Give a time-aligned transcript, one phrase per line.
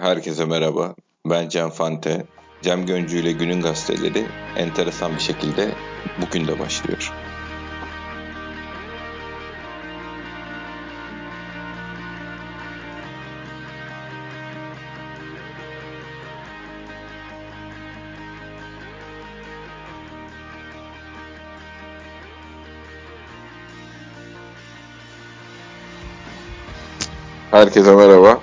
[0.00, 0.94] Herkese merhaba.
[1.26, 2.26] Ben Cem Fante.
[2.62, 4.26] Cem Göncü ile Günün Gazeteleri
[4.56, 5.74] enteresan bir şekilde
[6.20, 7.12] bugün de başlıyor.
[27.50, 28.39] Herkese merhaba.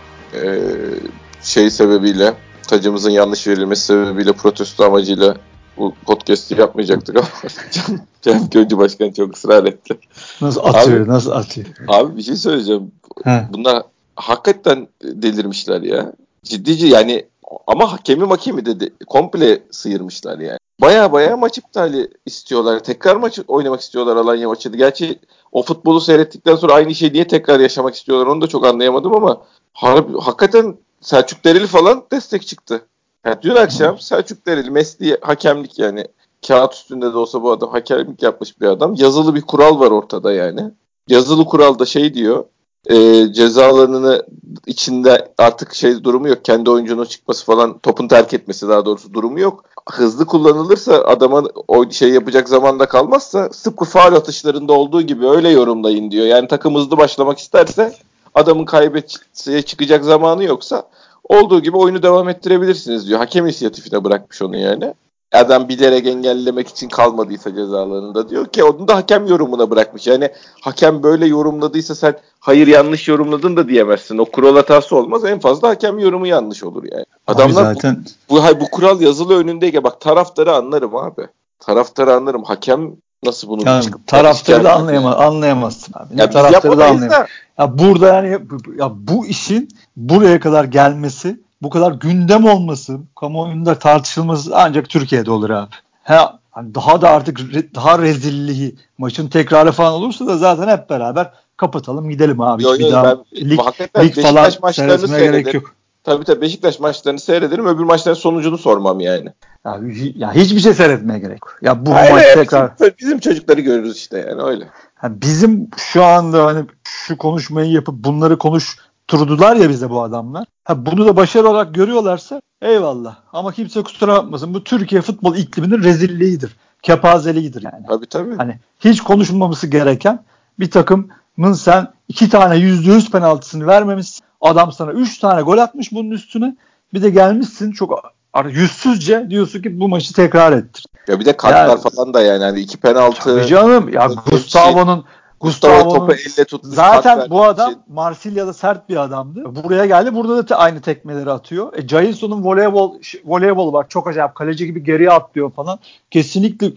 [1.57, 2.33] Şey sebebiyle,
[2.67, 5.35] tacımızın yanlış verilmesi sebebiyle protesto amacıyla
[5.77, 7.27] bu podcast'i yapmayacaktık ama
[8.21, 9.97] Cem, Göncü Başkan çok ısrar etti.
[10.41, 11.67] Nasıl atıyor, abi, nasıl atıyor?
[11.87, 12.91] Abi bir şey söyleyeceğim.
[13.23, 13.47] He.
[13.53, 13.83] Bunlar
[14.15, 16.13] hakikaten delirmişler ya.
[16.43, 17.25] Ciddici yani
[17.67, 18.93] ama hakemi makemi dedi.
[19.07, 20.59] Komple sıyırmışlar yani.
[20.81, 22.79] Baya baya maç iptali istiyorlar.
[22.79, 24.77] Tekrar maç oynamak istiyorlar Alanya maçını.
[24.77, 25.19] Gerçi
[25.51, 29.41] o futbolu seyrettikten sonra aynı şeyi niye tekrar yaşamak istiyorlar onu da çok anlayamadım ama
[29.73, 32.81] harbi, hakikaten Selçuk Dereli falan destek çıktı.
[33.25, 36.05] Yani dün akşam Selçuk Dereli mesleği hakemlik yani
[36.47, 38.95] kağıt üstünde de olsa bu adam hakemlik yapmış bir adam.
[38.97, 40.61] Yazılı bir kural var ortada yani.
[41.07, 42.45] Yazılı kuralda şey diyor
[42.89, 44.23] e, cezalarını
[44.65, 46.45] içinde artık şey durumu yok.
[46.45, 49.63] Kendi oyuncunun çıkması falan topun terk etmesi daha doğrusu durumu yok.
[49.89, 56.11] Hızlı kullanılırsa adama o şey yapacak zamanda kalmazsa sıfır faal atışlarında olduğu gibi öyle yorumlayın
[56.11, 56.25] diyor.
[56.25, 57.93] Yani takım hızlı başlamak isterse
[58.33, 60.83] adamın kaybetmeye çıkacak zamanı yoksa
[61.23, 63.19] olduğu gibi oyunu devam ettirebilirsiniz diyor.
[63.19, 64.93] Hakem inisiyatifine bırakmış onu yani
[65.31, 70.07] adam bilerek engellemek için kalmadıysa cezalarında diyor ki onu da hakem yorumuna bırakmış.
[70.07, 74.17] Yani hakem böyle yorumladıysa sen hayır yanlış yorumladın da diyemezsin.
[74.17, 75.25] O kural hatası olmaz.
[75.25, 77.05] En fazla hakem yorumu yanlış olur yani.
[77.27, 78.05] Adamlar abi zaten...
[78.29, 81.27] bu, bu, bu kural yazılı önündeyken bak taraftarı anlarım abi.
[81.59, 82.43] Taraftarı anlarım.
[82.43, 85.25] Hakem nasıl bunu yani, taraftarı da anlayamaz, yani.
[85.25, 86.19] anlayamazsın abi.
[86.19, 87.27] Ya taraftarı da anlayamaz.
[87.59, 88.39] Ya burada yani
[88.77, 95.49] ya bu işin buraya kadar gelmesi bu kadar gündem olması, kamuoyunda tartışılması ancak Türkiye'de olur
[95.49, 95.69] abi.
[96.03, 100.89] Ha, hani daha da artık re, daha rezilliği maçın tekrarı falan olursa da zaten hep
[100.89, 102.63] beraber kapatalım gidelim abi.
[102.63, 103.59] Yo, yo, bir daha ben, lig,
[103.97, 105.75] lig falan maçlarını gerek yok.
[106.07, 107.65] Tabii tabii Beşiktaş maçlarını seyrederim.
[107.65, 109.33] Öbür maçların sonucunu sormam yani.
[109.65, 109.79] Ya,
[110.15, 111.57] ya hiçbir şey seyretmeye gerek yok.
[111.61, 114.67] Ya bu Hayır, maç tekrar bizim, bizim çocukları görürüz işte yani öyle.
[114.95, 120.45] Ha, bizim şu anda hani şu konuşmayı yapıp bunları konuş turdular ya bize bu adamlar.
[120.63, 123.15] Ha, bunu da başarı olarak görüyorlarsa eyvallah.
[123.33, 124.53] Ama kimse kusura bakmasın.
[124.53, 126.55] Bu Türkiye futbol ikliminin rezilliğidir.
[126.81, 127.85] Kepazeliğidir yani.
[127.87, 128.35] Tabii tabii.
[128.35, 130.23] Hani hiç konuşmaması gereken
[130.59, 134.26] bir takımın sen iki tane yüzde yüz penaltısını vermemişsin.
[134.41, 136.55] Adam sana üç tane gol atmış bunun üstüne.
[136.93, 138.13] Bir de gelmişsin çok
[138.49, 140.85] yüzsüzce diyorsun ki bu maçı tekrar ettir.
[141.07, 143.23] Ya bir de kartlar yani, falan da yani hani iki penaltı.
[143.23, 145.05] Tabii canım ya Gustavo'nun
[145.39, 146.75] Gustavo topu elle tutmuş.
[146.75, 147.79] Zaten bu adam şey.
[147.87, 149.63] Marsilya'da sert bir adamdı.
[149.63, 150.15] Buraya geldi.
[150.15, 151.73] Burada da aynı tekmeleri atıyor.
[151.73, 153.85] E, Jailson'un voleybol voleybol var.
[153.89, 154.35] Çok acayip.
[154.35, 155.79] Kaleci gibi geriye atlıyor falan.
[156.11, 156.71] Kesinlikle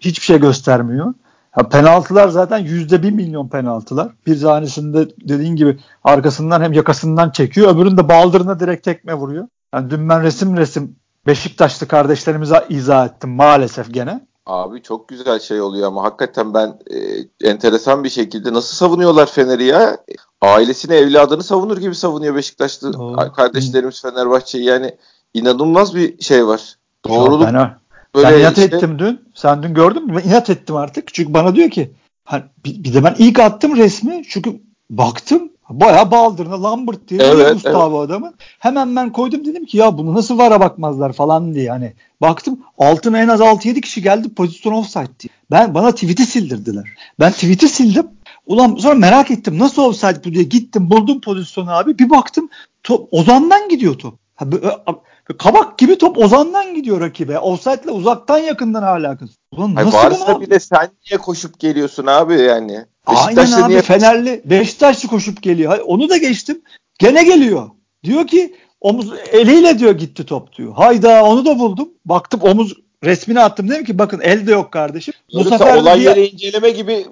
[0.00, 1.14] hiçbir şey göstermiyor.
[1.54, 4.12] Ha, penaltılar zaten yüzde bir milyon penaltılar.
[4.26, 7.74] Bir tanesinde dediğin gibi arkasından hem yakasından çekiyor.
[7.74, 9.48] Öbüründe baldırına direkt tekme vuruyor.
[9.74, 14.26] Yani dün ben resim resim Beşiktaşlı kardeşlerimize izah ettim maalesef gene.
[14.46, 16.98] Abi çok güzel şey oluyor ama hakikaten ben e,
[17.50, 19.98] enteresan bir şekilde nasıl savunuyorlar Fener'i ya?
[20.40, 23.32] Ailesini, evladını savunur gibi savunuyor Beşiktaşlı Doğru.
[23.32, 24.64] kardeşlerimiz Fenerbahçe'yi.
[24.64, 24.96] Yani
[25.34, 26.76] inanılmaz bir şey var.
[27.08, 27.46] Doğruluk.
[27.46, 27.78] Ben,
[28.14, 28.76] böyle ben inat işte...
[28.76, 29.20] ettim dün.
[29.34, 30.16] Sen dün gördün mü?
[30.16, 31.14] Ben inat ettim artık.
[31.14, 31.90] Çünkü bana diyor ki
[32.24, 34.22] hani bir, bir de ben ilk attım resmi.
[34.28, 34.60] Çünkü
[34.90, 38.10] baktım Bayağı baldırına Lambert diye evet, Gustavo evet.
[38.10, 38.32] adamı.
[38.58, 41.70] Hemen ben koydum dedim ki ya bunu nasıl vara bakmazlar falan diye.
[41.70, 45.30] Hani baktım altına en az 6-7 kişi geldi pozisyon offside diye.
[45.50, 46.84] Ben bana tweet'i sildirdiler.
[47.20, 48.06] Ben tweet'i sildim.
[48.46, 51.98] Ulan sonra merak ettim nasıl offside bu diye gittim buldum pozisyonu abi.
[51.98, 52.48] Bir baktım
[52.82, 54.18] top Ozan'dan gidiyor top.
[55.38, 57.38] Kabak gibi top Ozan'dan gidiyor rakibe.
[57.38, 59.32] Offside'le uzaktan yakından alakası.
[59.52, 62.84] Ulan nasıl Hayır, varsa bile sen niye koşup geliyorsun abi yani?
[63.06, 63.82] Aynen abi niye...
[63.82, 65.70] Fenerli Beşiktaşlı koşup geliyor.
[65.70, 66.62] Hayır, onu da geçtim.
[66.98, 67.70] Gene geliyor.
[68.04, 70.74] Diyor ki omuz eliyle diyor gitti top diyor.
[70.74, 71.88] Hayda onu da buldum.
[72.04, 72.74] Baktım omuz
[73.04, 75.14] resmini attım dedim ki bakın elde yok kardeşim.
[75.34, 76.08] Bu sefer olay diye...
[76.08, 77.06] yeri inceleme gibi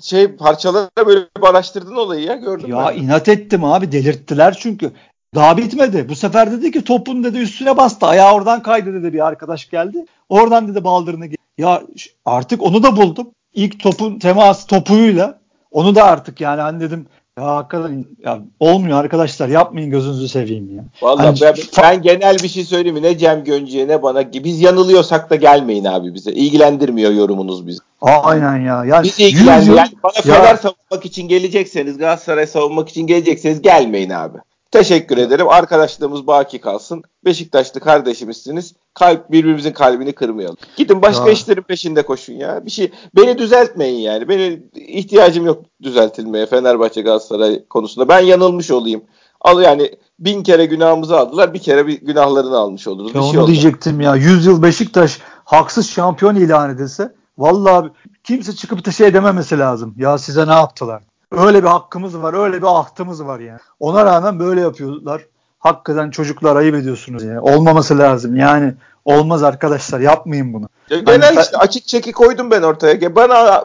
[0.00, 2.70] şey parçalara böyle araştırdın olayı ya gördüm.
[2.70, 3.02] Ya ben.
[3.02, 4.92] inat ettim abi delirttiler çünkü.
[5.34, 6.08] Daha bitmedi.
[6.08, 8.06] Bu sefer dedi ki topun dedi üstüne bastı.
[8.06, 10.06] Ayağı oradan kaydı dedi bir arkadaş geldi.
[10.28, 11.28] Oradan dedi baldırını.
[11.58, 11.82] Ya
[12.24, 15.38] artık onu da buldum ilk topun temas topuyla
[15.70, 17.06] onu da artık yani hani dedim
[17.38, 20.84] ya hakikaten ya olmuyor arkadaşlar yapmayın gözünüzü seveyim ya.
[21.02, 23.02] Vallahi hani, ben, ben genel bir şey söyleyeyim mi?
[23.02, 26.32] Ne Cem Göncü'ye ne bana biz yanılıyorsak da gelmeyin abi bize.
[26.32, 27.78] İlgilendirmiyor yorumunuz bizi.
[28.00, 28.84] Aynen ya.
[28.84, 29.78] Yani bizi ilgilendirmiyor.
[29.78, 34.38] Yani bana Fener savunmak için gelecekseniz Galatasaray savunmak için gelecekseniz gelmeyin abi.
[34.72, 35.48] Teşekkür ederim.
[35.48, 37.02] Arkadaşlığımız baki kalsın.
[37.24, 38.74] Beşiktaşlı kardeşimizsiniz.
[38.94, 40.56] Kalp birbirimizin kalbini kırmayalım.
[40.76, 41.32] Gidin başka ya.
[41.32, 42.66] işlerin peşinde koşun ya.
[42.66, 44.28] Bir şey beni düzeltmeyin yani.
[44.28, 48.08] Beni ihtiyacım yok düzeltilmeye Fenerbahçe Galatasaray konusunda.
[48.08, 49.02] Ben yanılmış olayım.
[49.40, 51.54] Al yani bin kere günahımızı aldılar.
[51.54, 53.14] Bir kere bir günahlarını almış oluruz.
[53.14, 54.16] Ya bir şey onu diyecektim ya.
[54.16, 57.90] 100 yıl Beşiktaş haksız şampiyon ilan edilse vallahi
[58.24, 59.94] kimse çıkıp da şey dememesi lazım.
[59.98, 61.02] Ya size ne yaptılar?
[61.36, 63.58] Öyle bir hakkımız var, öyle bir ahtımız var yani.
[63.80, 65.22] Ona rağmen böyle yapıyorlar.
[65.58, 67.40] Hakikaten çocuklar ayıp ediyorsunuz yani.
[67.40, 68.36] Olmaması lazım.
[68.36, 68.74] Yani
[69.04, 70.68] olmaz arkadaşlar yapmayın bunu.
[70.90, 73.16] Ya genel hani, işte açık çeki koydum ben ortaya.
[73.16, 73.64] Bana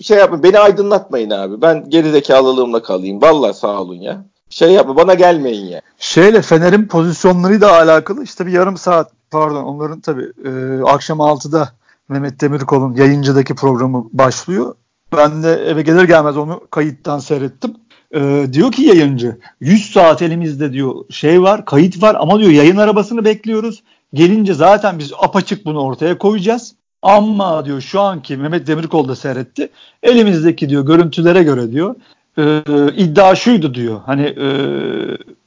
[0.00, 1.62] şey yapın beni aydınlatmayın abi.
[1.62, 3.22] Ben gerizekalılığımla kalayım.
[3.22, 4.24] Vallahi sağ olun ya.
[4.50, 5.80] Şey yapma bana gelmeyin ya.
[5.98, 11.68] Şeyle Fener'in pozisyonlarıyla alakalı işte bir yarım saat pardon onların tabii e, akşam 6'da
[12.08, 14.74] Mehmet Demirkol'un yayıncıdaki programı başlıyor.
[15.12, 17.74] Ben de eve gelir gelmez onu kayıttan seyrettim.
[18.14, 22.76] Ee, diyor ki yayıncı 100 saat elimizde diyor şey var kayıt var ama diyor yayın
[22.76, 23.82] arabasını bekliyoruz.
[24.14, 26.74] Gelince zaten biz apaçık bunu ortaya koyacağız.
[27.02, 29.68] Ama diyor şu anki Mehmet Demirkol da seyretti.
[30.02, 31.94] Elimizdeki diyor görüntülere göre diyor
[32.38, 32.62] e,
[32.96, 34.00] iddia şuydu diyor.
[34.06, 34.48] Hani e,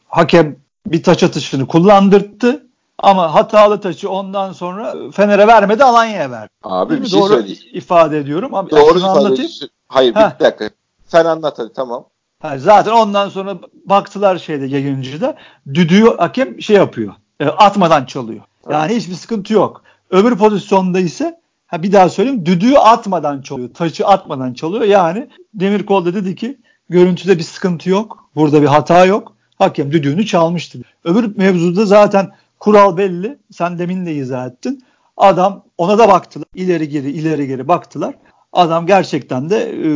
[0.08, 0.56] hakem
[0.88, 2.69] bir taç atışını kullandırttı.
[3.04, 6.50] Ama hatalı taçı ondan sonra Fener'e vermedi Alanya'ya verdi.
[6.64, 7.60] Abi Değil bir şey Doğru söyleyeyim.
[7.74, 8.56] ifade ediyorum.
[8.56, 9.52] Abi, Doğru ifade anlatayım.
[9.88, 10.40] Hayır Heh.
[10.40, 10.70] bir dakika.
[11.08, 12.06] Sen anlat hadi tamam.
[12.42, 15.36] Ha, zaten ondan sonra baktılar şeyde yayıncıda.
[15.74, 17.14] Düdüğü hakem şey yapıyor.
[17.40, 18.42] E, atmadan çalıyor.
[18.70, 19.84] Yani hiçbir sıkıntı yok.
[20.12, 23.70] Öbür pozisyonda ise ha bir daha söyleyeyim düdüğü atmadan çalıyor.
[23.74, 24.84] Taçı atmadan çalıyor.
[24.84, 26.58] Yani Demirkol da dedi ki
[26.90, 28.30] görüntüde bir sıkıntı yok.
[28.36, 29.34] Burada bir hata yok.
[29.60, 30.80] Hakem düdüğünü çalmıştı.
[31.04, 33.40] Öbür mevzuda zaten Kural belli.
[33.52, 34.84] Sen demin de izah ettin.
[35.18, 36.48] Adam ona da baktılar.
[36.56, 38.16] İleri geri ileri geri baktılar.
[38.54, 39.90] Adam gerçekten de e,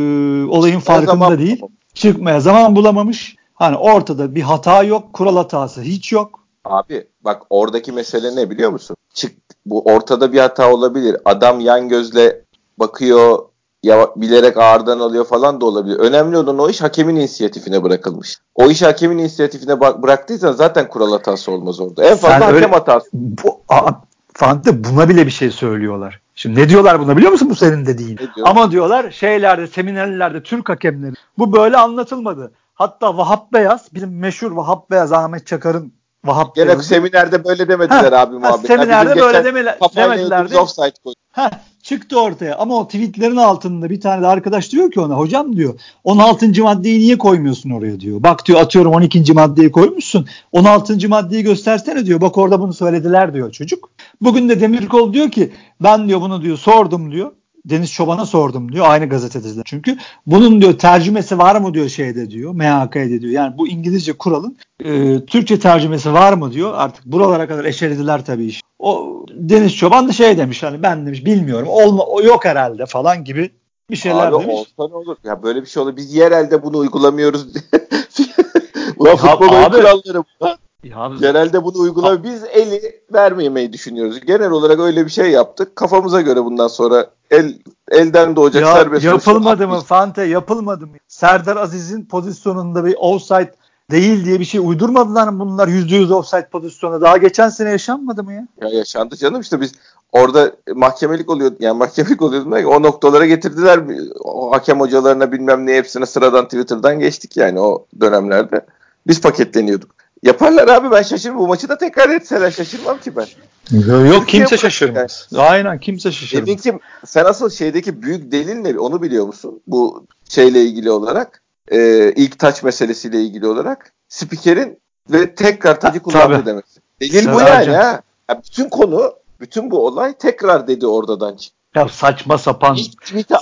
[0.46, 1.62] olayın farkında zaman değil.
[1.94, 3.36] Çıkmaya zaman bulamamış.
[3.54, 5.12] Hani ortada bir hata yok.
[5.12, 6.40] Kural hatası hiç yok.
[6.64, 8.96] Abi bak oradaki mesele ne biliyor musun?
[9.14, 9.36] Çık
[9.66, 11.16] bu ortada bir hata olabilir.
[11.24, 12.44] Adam yan gözle
[12.78, 13.38] bakıyor
[13.84, 15.98] ya bilerek ağırdan alıyor falan da olabilir.
[15.98, 18.38] Önemli olan o iş hakemin inisiyatifine bırakılmış.
[18.54, 22.04] O iş hakemin inisiyatifine bıraktıysan zaten kural hatası olmaz orada.
[22.04, 23.08] En fazla Sen hakem öyle, hatası.
[23.12, 23.90] Bu, a,
[24.34, 26.20] Fante buna bile bir şey söylüyorlar.
[26.34, 28.18] Şimdi ne diyorlar buna biliyor musun bu senin dediğin?
[28.18, 28.46] Diyor?
[28.46, 32.52] Ama diyorlar şeylerde seminerlerde Türk hakemleri bu böyle anlatılmadı.
[32.74, 35.92] Hatta Vahap Beyaz bizim meşhur Vahap Beyaz Ahmet Çakar'ın
[36.24, 36.82] Vahap Gene Beyaz'ın.
[36.82, 38.66] seminerde böyle demediler ha, abi muhabbet.
[38.66, 39.76] Seminerde böyle demediler.
[39.96, 40.60] demediler.
[40.60, 41.54] Offside koyduk.
[41.84, 42.56] Çıktı ortaya.
[42.56, 46.62] Ama o tweetlerin altında bir tane de arkadaş diyor ki ona hocam diyor 16.
[46.62, 48.22] maddeyi niye koymuyorsun oraya diyor.
[48.22, 49.32] Bak diyor atıyorum 12.
[49.32, 50.26] maddeyi koymuşsun.
[50.52, 51.08] 16.
[51.08, 52.20] maddeyi göstersene diyor.
[52.20, 53.90] Bak orada bunu söylediler diyor çocuk.
[54.20, 57.32] Bugün de Demirkol diyor ki ben diyor bunu diyor sordum diyor.
[57.64, 58.86] Deniz Çoban'a sordum diyor.
[58.88, 59.96] Aynı gazetede çünkü.
[60.26, 62.54] Bunun diyor tercümesi var mı diyor şeyde diyor.
[62.54, 63.32] MHK'de diyor.
[63.32, 66.72] Yani bu İngilizce kuralın e, Türkçe tercümesi var mı diyor.
[66.74, 68.62] Artık buralara kadar eşelediler tabii iş.
[68.78, 71.68] O Deniz Çoban da şey demiş hani ben demiş bilmiyorum.
[71.70, 73.50] Olma o yok herhalde falan gibi
[73.90, 74.54] bir şeyler Abi demiş.
[74.54, 75.16] olsa ne olur?
[75.24, 75.96] Ya böyle bir şey olur.
[75.96, 77.46] Biz yerelde bunu uygulamıyoruz.
[78.96, 80.58] Ulan futbol abi, kuralları bunlar.
[80.84, 82.24] Ya, Genelde bunu uygula.
[82.24, 84.20] Biz eli vermemeyi düşünüyoruz.
[84.20, 85.76] Genel olarak öyle bir şey yaptık.
[85.76, 87.58] Kafamıza göre bundan sonra el
[87.90, 90.96] elden doğacak ya, serbest Yapılmadı mı Fante yapılmadı mı?
[91.08, 93.54] Serdar Aziz'in pozisyonunda bir offside
[93.90, 97.00] değil diye bir şey uydurmadılar mı bunlar %100 offside pozisyonu?
[97.00, 98.48] Daha geçen sene yaşanmadı mı ya?
[98.60, 99.72] Ya yaşandı canım işte biz
[100.12, 103.80] orada mahkemelik oluyor yani mahkemelik oluyordu o noktalara getirdiler
[104.24, 108.66] o hakem hocalarına bilmem ne hepsine sıradan Twitter'dan geçtik yani o dönemlerde.
[109.06, 110.03] Biz paketleniyorduk.
[110.24, 111.38] Yaparlar abi ben şaşırmam.
[111.38, 113.26] Bu maçı da tekrar etseler şaşırmam ki ben.
[113.70, 115.28] Yok, yok kimse şaşırmaz.
[115.32, 115.42] Yani.
[115.42, 116.64] Aynen kimse şaşırmaz.
[116.64, 119.60] Demin sen asıl şeydeki büyük delil ne onu biliyor musun?
[119.66, 124.78] Bu şeyle ilgili olarak e, ilk taç meselesiyle ilgili olarak spikerin
[125.10, 126.80] ve tekrar tacı kullandı demesi.
[127.00, 128.00] Delil bu yani ha.
[128.28, 131.58] Ya bütün konu bütün bu olay tekrar dedi oradan çıktı.
[131.74, 132.78] Ya saçma sapan.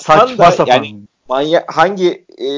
[0.01, 0.73] saçma da, sapan.
[0.73, 2.49] Yani manya, hangi e,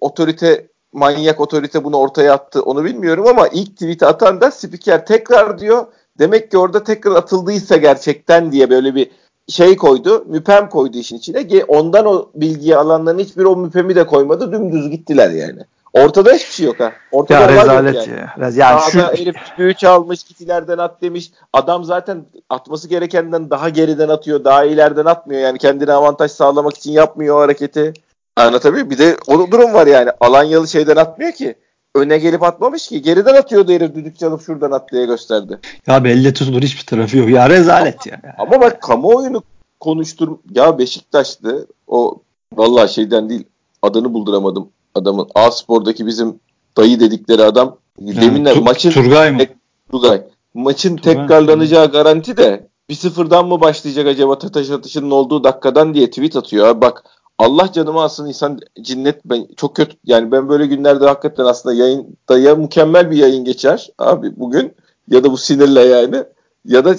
[0.00, 5.58] otorite manyak otorite bunu ortaya attı onu bilmiyorum ama ilk tweet'i atan da spiker tekrar
[5.58, 5.86] diyor.
[6.18, 9.10] Demek ki orada tekrar atıldıysa gerçekten diye böyle bir
[9.48, 10.24] şey koydu.
[10.28, 11.64] Müpem koydu işin içine.
[11.68, 14.52] Ondan o bilgiyi alanların hiçbir o müpemi de koymadı.
[14.52, 15.60] Dümdüz gittiler yani.
[15.92, 16.92] Ortada hiçbir şey yok ha.
[17.12, 18.10] Ortada ya rezalet yani.
[18.10, 18.34] ya.
[18.38, 19.00] Yani Daha şu...
[19.00, 21.30] herif büyüç almış gitilerden at demiş.
[21.52, 24.44] Adam zaten atması gerekenden daha geriden atıyor.
[24.44, 25.40] Daha ileriden atmıyor.
[25.40, 27.92] Yani kendine avantaj sağlamak için yapmıyor o hareketi.
[28.36, 30.10] Anlatabiliyor Bir de o durum var yani.
[30.20, 31.54] Alanyalı şeyden atmıyor ki.
[31.94, 33.02] Öne gelip atmamış ki.
[33.02, 35.58] Geriden atıyordu herif düdük çalıp şuradan at diye gösterdi.
[35.86, 37.30] Ya belli tutulur hiçbir tarafı yok.
[37.30, 38.36] Ya rezalet ama, ya.
[38.38, 39.42] Ama bak kamuoyunu
[39.80, 40.28] konuştur.
[40.54, 41.66] Ya Beşiktaş'tı.
[41.86, 42.18] O
[42.56, 43.44] vallahi şeyden değil.
[43.82, 45.28] Adını bulduramadım adamın.
[45.34, 46.40] A Spor'daki bizim
[46.76, 49.42] dayı dedikleri adam Deminler tu- maçın Turgay mı?
[49.90, 50.22] Turgay.
[50.54, 51.14] Maçın Turgay.
[51.14, 56.80] tekrarlanacağı garanti de bir sıfırdan mı başlayacak acaba taş atışının olduğu dakikadan diye tweet atıyor.
[56.80, 57.04] Bak
[57.38, 62.38] Allah canımı alsın insan cinnet ben çok kötü yani ben böyle günlerde hakikaten aslında yayında
[62.38, 64.72] ya mükemmel bir yayın geçer abi bugün
[65.08, 66.24] ya da bu sinirle yani
[66.64, 66.94] ya da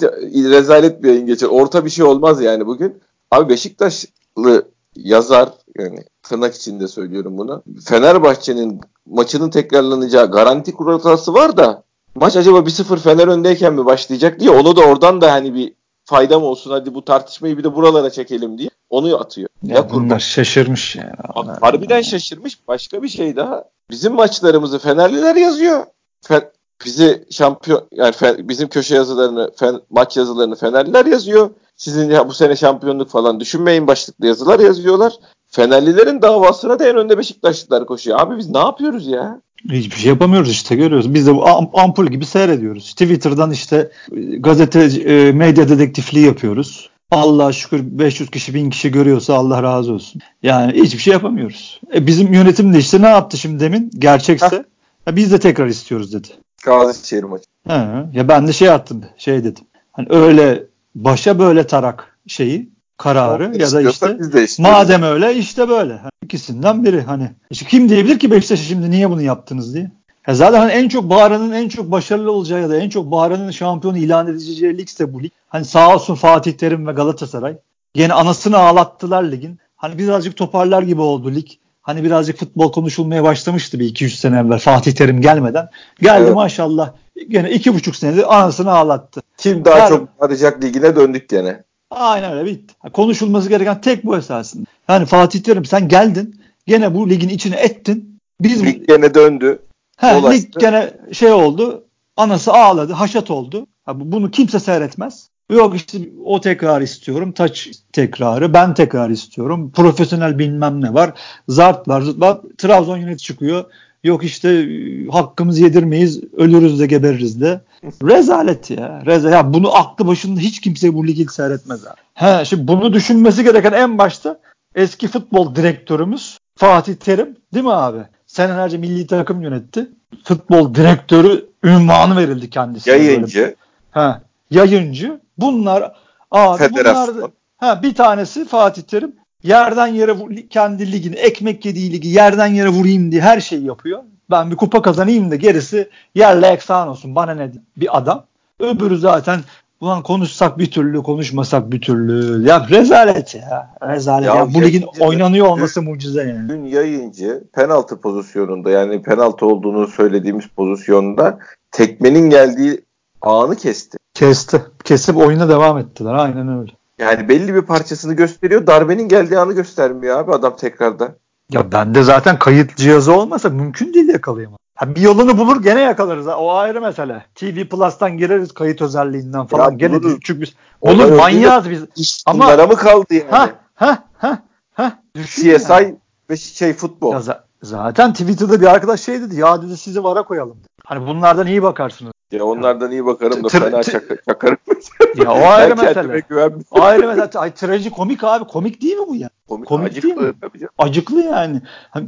[0.50, 1.48] rezalet bir yayın geçer.
[1.48, 3.02] Orta bir şey olmaz yani bugün.
[3.30, 5.48] Abi Beşiktaşlı yazar
[5.78, 7.62] yani tırnak içinde söylüyorum bunu.
[7.84, 11.82] Fenerbahçe'nin maçının tekrarlanacağı garanti kuralası var da
[12.14, 15.74] maç acaba 1-0 Fener öndeyken mi başlayacak diye onu da oradan da hani bir
[16.04, 19.48] faydam olsun hadi bu tartışmayı bir de buralara çekelim diye onu atıyor.
[19.62, 21.12] Ya, ya bunlar şaşırmış yani.
[21.60, 22.68] Harbiden şaşırmış.
[22.68, 23.64] Başka bir şey daha.
[23.90, 25.86] Bizim maçlarımızı Fenerliler yazıyor.
[26.22, 26.50] Fe,
[26.84, 31.50] bizi şampiyon yani fe, bizim köşe yazılarını, fen, maç yazılarını Fenerliler yazıyor.
[31.76, 35.12] Sizin ya bu sene şampiyonluk falan düşünmeyin başlıklı yazılar yazıyorlar.
[35.54, 38.20] Fenerlilerin davasına da en önde Beşiktaşlılar koşuyor.
[38.20, 39.40] Abi biz ne yapıyoruz ya?
[39.70, 41.14] Hiçbir şey yapamıyoruz işte görüyoruz.
[41.14, 42.90] Biz de bu ampul gibi seyrediyoruz.
[42.90, 46.90] Twitter'dan işte e, gazete, e, medya dedektifliği yapıyoruz.
[47.10, 50.20] Allah şükür 500 kişi 1000 kişi görüyorsa Allah razı olsun.
[50.42, 51.80] Yani hiçbir şey yapamıyoruz.
[51.94, 53.90] E bizim yönetim de işte ne yaptı şimdi demin?
[53.98, 54.64] Gerçekse
[55.06, 56.28] ya biz de tekrar istiyoruz dedi.
[56.64, 57.44] Gazişehir maçı.
[57.68, 59.64] He, ya ben de şey attım şey dedim.
[59.92, 64.18] Hani öyle başa böyle tarak şeyi kararı ya da işte
[64.58, 65.92] madem öyle işte böyle.
[65.92, 67.30] Hani ikisinden biri hani.
[67.50, 69.90] İşte kim diyebilir ki Beşiktaş'a şimdi niye bunu yaptınız diye.
[70.26, 73.50] Ya zaten hani en çok bağıranın en çok başarılı olacağı ya da en çok bağıranın
[73.50, 75.30] şampiyonu ilan edileceği lig ise bu lig.
[75.48, 77.56] Hani sağ olsun Fatih Terim ve Galatasaray.
[77.94, 79.58] Gene anasını ağlattılar ligin.
[79.76, 81.46] Hani birazcık toparlar gibi oldu lig.
[81.82, 85.68] Hani birazcık futbol konuşulmaya başlamıştı bir 2-3 sene evvel Fatih Terim gelmeden.
[86.00, 86.34] Geldi evet.
[86.34, 86.92] maşallah.
[87.28, 89.20] Gene 2,5 senedir anasını ağlattı.
[89.36, 89.88] Kim daha Her...
[89.88, 91.64] çok arayacak ligine döndük gene.
[91.94, 92.74] Aynen öyle bitti.
[92.92, 94.64] Konuşulması gereken tek bu esasında.
[94.88, 96.40] Yani Fatih Terim sen geldin.
[96.66, 98.20] Gene bu ligin içine ettin.
[98.40, 99.58] Biz lig gene döndü.
[99.96, 101.84] He, lig gene şey oldu.
[102.16, 102.92] Anası ağladı.
[102.92, 103.66] Haşat oldu.
[103.94, 105.28] bunu kimse seyretmez.
[105.50, 107.32] Yok işte o tekrar istiyorum.
[107.32, 108.54] Taç tekrarı.
[108.54, 109.70] Ben tekrar istiyorum.
[109.70, 111.12] Profesyonel bilmem ne var.
[111.48, 112.00] Zart var.
[112.00, 112.40] Zart var.
[112.58, 113.64] Trabzon yöneti çıkıyor.
[114.04, 116.20] Yok işte e, hakkımızı yedirmeyiz.
[116.36, 117.60] Ölürüz de gebeririz de.
[118.02, 119.02] Rezalet ya.
[119.06, 121.94] Reza ya bunu aklı başında hiç kimse bu ligi seyretmez abi.
[122.14, 124.40] He, şimdi bunu düşünmesi gereken en başta
[124.74, 127.98] eski futbol direktörümüz Fatih Terim değil mi abi?
[128.26, 129.88] Senelerce milli takım yönetti.
[130.24, 132.94] Futbol direktörü ünvanı verildi kendisine.
[132.94, 133.56] Yayıncı.
[133.90, 135.20] Ha, yayıncı.
[135.38, 135.92] Bunlar
[136.30, 137.16] abi Federasyon.
[137.16, 139.12] bunlar ha, bir tanesi Fatih Terim
[139.44, 140.16] yerden yere
[140.50, 144.02] kendi ligini ekmek yediği ligi yerden yere vurayım diye her şeyi yapıyor.
[144.30, 148.24] Ben bir kupa kazanayım da gerisi yerle eksan olsun bana ne bir adam.
[148.60, 149.40] Öbürü zaten
[149.80, 152.48] ulan konuşsak bir türlü konuşmasak bir türlü.
[152.48, 153.74] Ya rezalet ya.
[153.82, 154.28] Rezalet.
[154.28, 156.48] Ya, ya bu ligin oynanıyor olması dün, mucize yani.
[156.48, 161.38] Dün yayıncı penaltı pozisyonunda yani penaltı olduğunu söylediğimiz pozisyonda
[161.70, 162.84] tekmenin geldiği
[163.22, 163.98] anı kesti.
[164.14, 164.62] Kesti.
[164.84, 166.14] Kesip oyuna devam ettiler.
[166.14, 166.72] Aynen öyle.
[166.98, 168.66] Yani belli bir parçasını gösteriyor.
[168.66, 171.16] Darbenin geldiği anı göstermiyor abi adam tekrarda.
[171.50, 174.58] Ya bende zaten kayıt cihazı olmasa mümkün değil yakalayamam.
[174.74, 176.26] Ha bir yolunu bulur gene yakalarız.
[176.26, 177.24] O ayrı mesele.
[177.34, 179.70] TV Plus'tan gireriz kayıt özelliğinden falan.
[179.70, 180.18] Ya gene bulur.
[180.24, 182.22] çünkü biz bulur manyağız biz.
[182.26, 183.30] Ama mı kaldı yani?
[183.30, 185.02] Ha ha ha ha.
[185.24, 185.96] CSI yani.
[186.30, 187.12] ve şey futbol.
[187.12, 189.36] Ya zaten Twitter'da bir arkadaş şey dedi.
[189.40, 190.56] Ya dedi sizi vara koyalım.
[190.84, 192.12] Hani bunlardan iyi bakarsınız.
[192.32, 194.56] Ya onlardan iyi bakarım da fena çak- çakarım.
[195.16, 196.22] ya o ayrı mesele.
[196.70, 197.40] O ayrı mesele.
[197.40, 198.44] Ay komik abi.
[198.44, 199.30] Komik değil mi bu ya?
[199.48, 200.20] Komik, komik acıklı, değil
[200.60, 200.68] mi?
[200.78, 201.62] Acıklı yani.
[201.90, 202.06] Hani,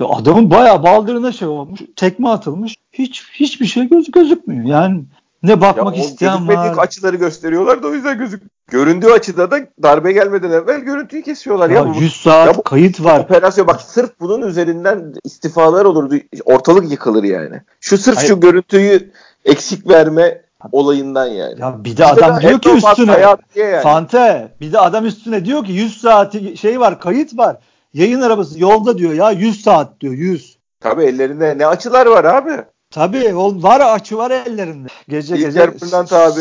[0.00, 1.80] ya adamın bayağı baldırına şey olmuş.
[1.96, 2.76] Tekme atılmış.
[2.92, 4.64] Hiç hiçbir şey göz gözükmüyor.
[4.64, 5.04] Yani
[5.44, 6.74] ne bakmak ya isteyen var.
[6.76, 8.42] açıları gösteriyorlar da o yüzden gözük.
[8.70, 11.70] Göründüğü açıda da darbe gelmeden evvel görüntüyü kesiyorlar.
[11.70, 13.20] Ya, ya 100 saat ya bu, kayıt var.
[13.20, 16.14] Operasyon bak sırf bunun üzerinden istifalar olurdu.
[16.44, 17.60] Ortalık yıkılır yani.
[17.80, 18.28] Şu sırf Hayır.
[18.28, 19.12] şu görüntüyü
[19.44, 21.60] eksik verme olayından yani.
[21.60, 23.18] Ya bir de adam diyor ki üstüne
[23.56, 23.82] yani.
[23.82, 27.56] Fante bir de adam üstüne diyor ki 100 saat şey var kayıt var.
[27.94, 30.58] Yayın arabası yolda diyor ya 100 saat diyor 100.
[30.80, 32.64] Tabi ellerinde ne açılar var abi.
[32.94, 34.88] Tabi var açı var ellerinde.
[35.08, 35.86] Gece İlker gece.
[35.86, 36.40] Bülent abi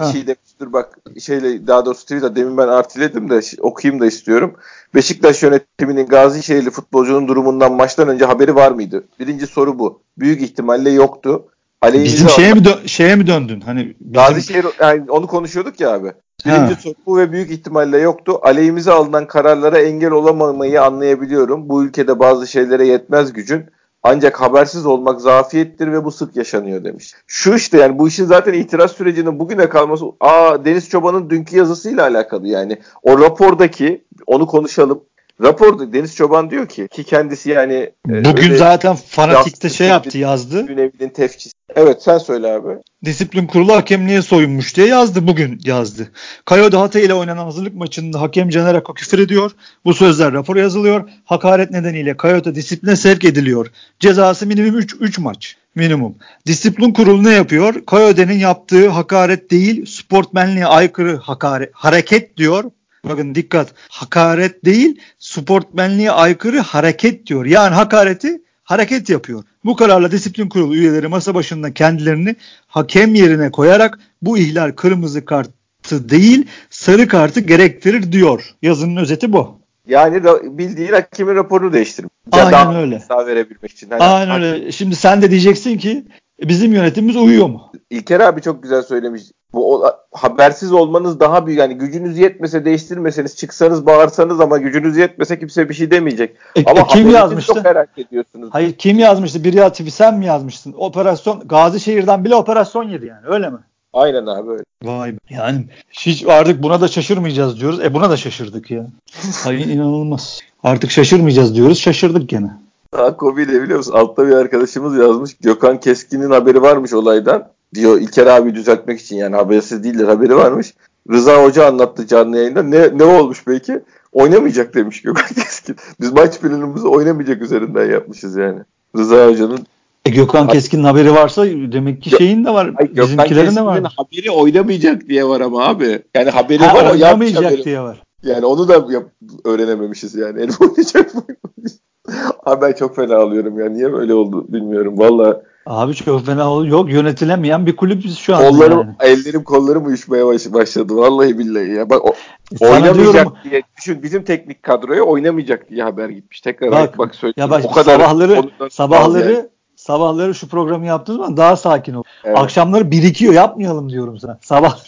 [0.00, 4.54] bir şey demiştir bak şeyle daha doğrusu Twitter'da demin ben artiledim de okuyayım da istiyorum.
[4.94, 9.04] Beşiktaş yönetiminin Gazişehirli futbolcunun durumundan maçtan önce haberi var mıydı?
[9.20, 10.00] Birinci soru bu.
[10.18, 11.44] Büyük ihtimalle yoktu.
[11.82, 13.60] Aleyhimize bizim şeye mi dö- şeye mi döndün?
[13.60, 14.12] Hani bizim...
[14.12, 16.12] Gazişehir yani onu konuşuyorduk ya abi.
[16.46, 18.38] Birinci soru bu ve büyük ihtimalle yoktu.
[18.42, 21.68] Aleyhimize alınan kararlara engel olamamayı anlayabiliyorum.
[21.68, 23.66] Bu ülkede bazı şeylere yetmez gücün.
[24.10, 27.14] Ancak habersiz olmak zafiyettir ve bu sık yaşanıyor demiş.
[27.26, 32.02] Şu işte yani bu işin zaten itiraz sürecinin bugüne kalması aa Deniz Çoban'ın dünkü yazısıyla
[32.02, 32.78] alakalı yani.
[33.02, 35.04] O rapordaki onu konuşalım.
[35.42, 37.74] Raporda Deniz Çoban diyor ki ki kendisi yani
[38.10, 40.66] e, bugün zaten fanatikte şey yaptı yazdı.
[40.66, 41.54] Günevinin tefçisi.
[41.76, 42.68] Evet sen söyle abi.
[43.04, 46.08] Disiplin kurulu hakemliğe soyunmuş diye yazdı bugün yazdı.
[46.44, 49.50] Kayo'da Hatay ile oynanan hazırlık maçında hakem Caner Akko küfür ediyor.
[49.84, 51.10] Bu sözler rapora yazılıyor.
[51.24, 53.66] Hakaret nedeniyle Kayo'da disipline sevk ediliyor.
[54.00, 56.14] Cezası minimum 3, 3 maç minimum.
[56.46, 57.74] Disiplin kurulu ne yapıyor?
[57.86, 62.64] Coyote'nin yaptığı hakaret değil, sportmenliğe aykırı hakaret, hareket diyor.
[63.04, 63.74] Bakın dikkat.
[63.88, 67.46] Hakaret değil, sportmenliğe aykırı hareket diyor.
[67.46, 69.44] Yani hakareti hareket yapıyor.
[69.64, 72.36] Bu kararla disiplin kurulu üyeleri masa başında kendilerini
[72.66, 78.54] hakem yerine koyarak bu ihlal kırmızı kartı değil sarı kartı gerektirir diyor.
[78.62, 79.58] Yazının özeti bu.
[79.86, 80.24] Yani
[80.58, 82.12] bildiğin hakemin raporunu değiştirmiş.
[82.32, 83.00] Aynen daha öyle.
[83.00, 83.90] Sağ verebilmek için.
[83.90, 84.72] Hani Aynen öyle.
[84.72, 86.04] Şimdi sen de diyeceksin ki
[86.40, 87.72] bizim yönetimimiz uyuyor mu?
[87.90, 89.22] İlker abi çok güzel söylemiş.
[89.52, 91.60] Bu habersiz olmanız daha büyük.
[91.60, 96.36] Yani gücünüz yetmese değiştirmeseniz çıksanız bağırsanız ama gücünüz yetmese kimse bir şey demeyecek.
[96.56, 97.54] E, ama e, kim yazmıştı?
[97.54, 98.48] Çok merak ediyorsunuz.
[98.52, 99.44] Hayır kim yazmıştı?
[99.44, 100.74] Biri Atibi sen mi yazmışsın?
[100.78, 103.58] Operasyon Gazişehir'den bile operasyon yedi yani öyle mi?
[103.92, 104.62] Aynen abi öyle.
[104.84, 105.18] Vay be.
[105.30, 107.80] Yani hiç artık buna da şaşırmayacağız diyoruz.
[107.80, 108.86] E buna da şaşırdık ya.
[109.44, 110.40] Hayır inanılmaz.
[110.62, 111.78] Artık şaşırmayacağız diyoruz.
[111.78, 112.50] Şaşırdık gene.
[112.92, 113.92] Daha Kobe de biliyor musun?
[113.92, 115.36] Altta bir arkadaşımız yazmış.
[115.40, 117.48] Gökhan Keskin'in haberi varmış olaydan.
[117.74, 120.74] Diyor İlker abi düzeltmek için yani habersiz değildir haberi varmış.
[121.10, 122.62] Rıza Hoca anlattı canlı yayında.
[122.62, 123.80] Ne, ne olmuş peki?
[124.12, 125.76] Oynamayacak demiş Gökhan Keskin.
[126.00, 128.60] Biz maç planımızı oynamayacak üzerinden yapmışız yani.
[128.96, 129.66] Rıza Hoca'nın
[130.06, 132.70] e Gökhan Keskin'in haberi varsa demek ki şeyin de var.
[132.76, 133.94] Ay, bizimkilerin de var.
[133.96, 136.02] haberi oynamayacak diye var ama abi.
[136.14, 138.02] Yani haberi ha, var oynamayacak diye var.
[138.22, 139.04] Yani onu da yap,
[139.44, 140.40] öğrenememişiz yani.
[140.40, 141.22] Elif oynayacak mı?
[142.46, 143.68] abi ben çok fena alıyorum ya.
[143.68, 144.98] Niye böyle oldu bilmiyorum.
[144.98, 146.66] Valla Abi çok fena oldu.
[146.66, 148.48] Yok yönetilemeyen bir kulübüz şu an.
[148.48, 148.94] Kollarım, yani.
[149.00, 150.96] ellerim kollarım uyuşmaya başladı.
[150.96, 151.90] Vallahi billahi ya.
[151.90, 152.14] Bak o,
[152.60, 156.40] oynamayacak diyorum, diye düşün bizim teknik kadroya oynamayacak diye haber gitmiş.
[156.40, 157.34] Tekrar bak, bak söyleyeyim.
[157.36, 159.48] Ya bak, o kadar sabahları sabahları yani
[159.78, 162.02] sabahları şu programı yaptığımız zaman daha sakin ol.
[162.24, 162.38] Evet.
[162.38, 164.38] Akşamları birikiyor yapmayalım diyorum sana.
[164.42, 164.78] Sabah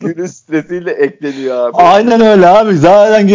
[0.00, 1.76] Günün stresiyle ekleniyor abi.
[1.76, 2.76] Aynen öyle abi.
[2.76, 3.30] Zaten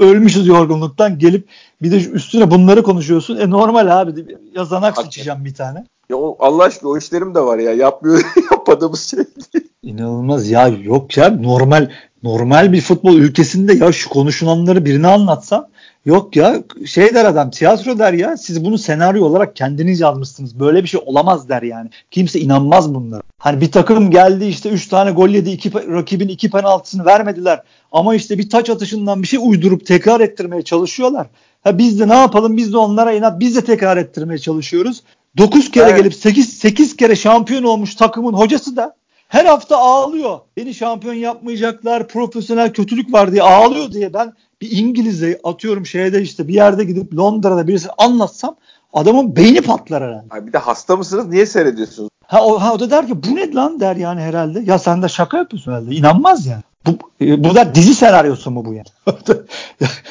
[0.00, 1.48] ölmüşüz yorgunluktan gelip
[1.82, 3.36] bir de üstüne bunları konuşuyorsun.
[3.36, 4.36] E normal abi.
[4.54, 5.84] Yazanak seçeceğim bir tane.
[6.10, 7.72] Ya o, Allah aşkına o işlerim de var ya.
[7.72, 9.68] Yapmıyor yapmadığımız şey değil.
[9.82, 11.90] İnanılmaz ya yok ya normal
[12.22, 15.66] normal bir futbol ülkesinde ya şu konuşulanları birine anlatsam
[16.04, 20.60] Yok ya şey der adam tiyatro der ya siz bunu senaryo olarak kendiniz yazmışsınız.
[20.60, 21.90] Böyle bir şey olamaz der yani.
[22.10, 23.22] Kimse inanmaz bunlara.
[23.38, 27.62] Hani bir takım geldi işte 3 tane gol yedi iki, rakibin 2 penaltısını vermediler.
[27.92, 31.26] Ama işte bir taç atışından bir şey uydurup tekrar ettirmeye çalışıyorlar.
[31.62, 35.02] Ha biz de ne yapalım biz de onlara inat biz de tekrar ettirmeye çalışıyoruz.
[35.38, 35.98] 9 kere evet.
[35.98, 38.96] gelip 8, 8 kere şampiyon olmuş takımın hocası da
[39.28, 40.38] her hafta ağlıyor.
[40.56, 44.32] Beni şampiyon yapmayacaklar, profesyonel kötülük var diye ağlıyor diye ben
[44.64, 48.56] bir İngiliz'e atıyorum şeyde işte bir yerde gidip Londra'da birisi anlatsam
[48.92, 50.26] adamın beyni patlar herhalde.
[50.30, 52.08] Abi bir de hasta mısınız niye seyrediyorsunuz?
[52.26, 54.60] Ha o, ha o da der ki bu ne lan der yani herhalde.
[54.60, 55.94] Ya sen de şaka yapıyorsun herhalde.
[55.94, 56.62] İnanmaz yani.
[56.86, 58.86] Bu, e, bu da dizi senaryosu mu bu yani?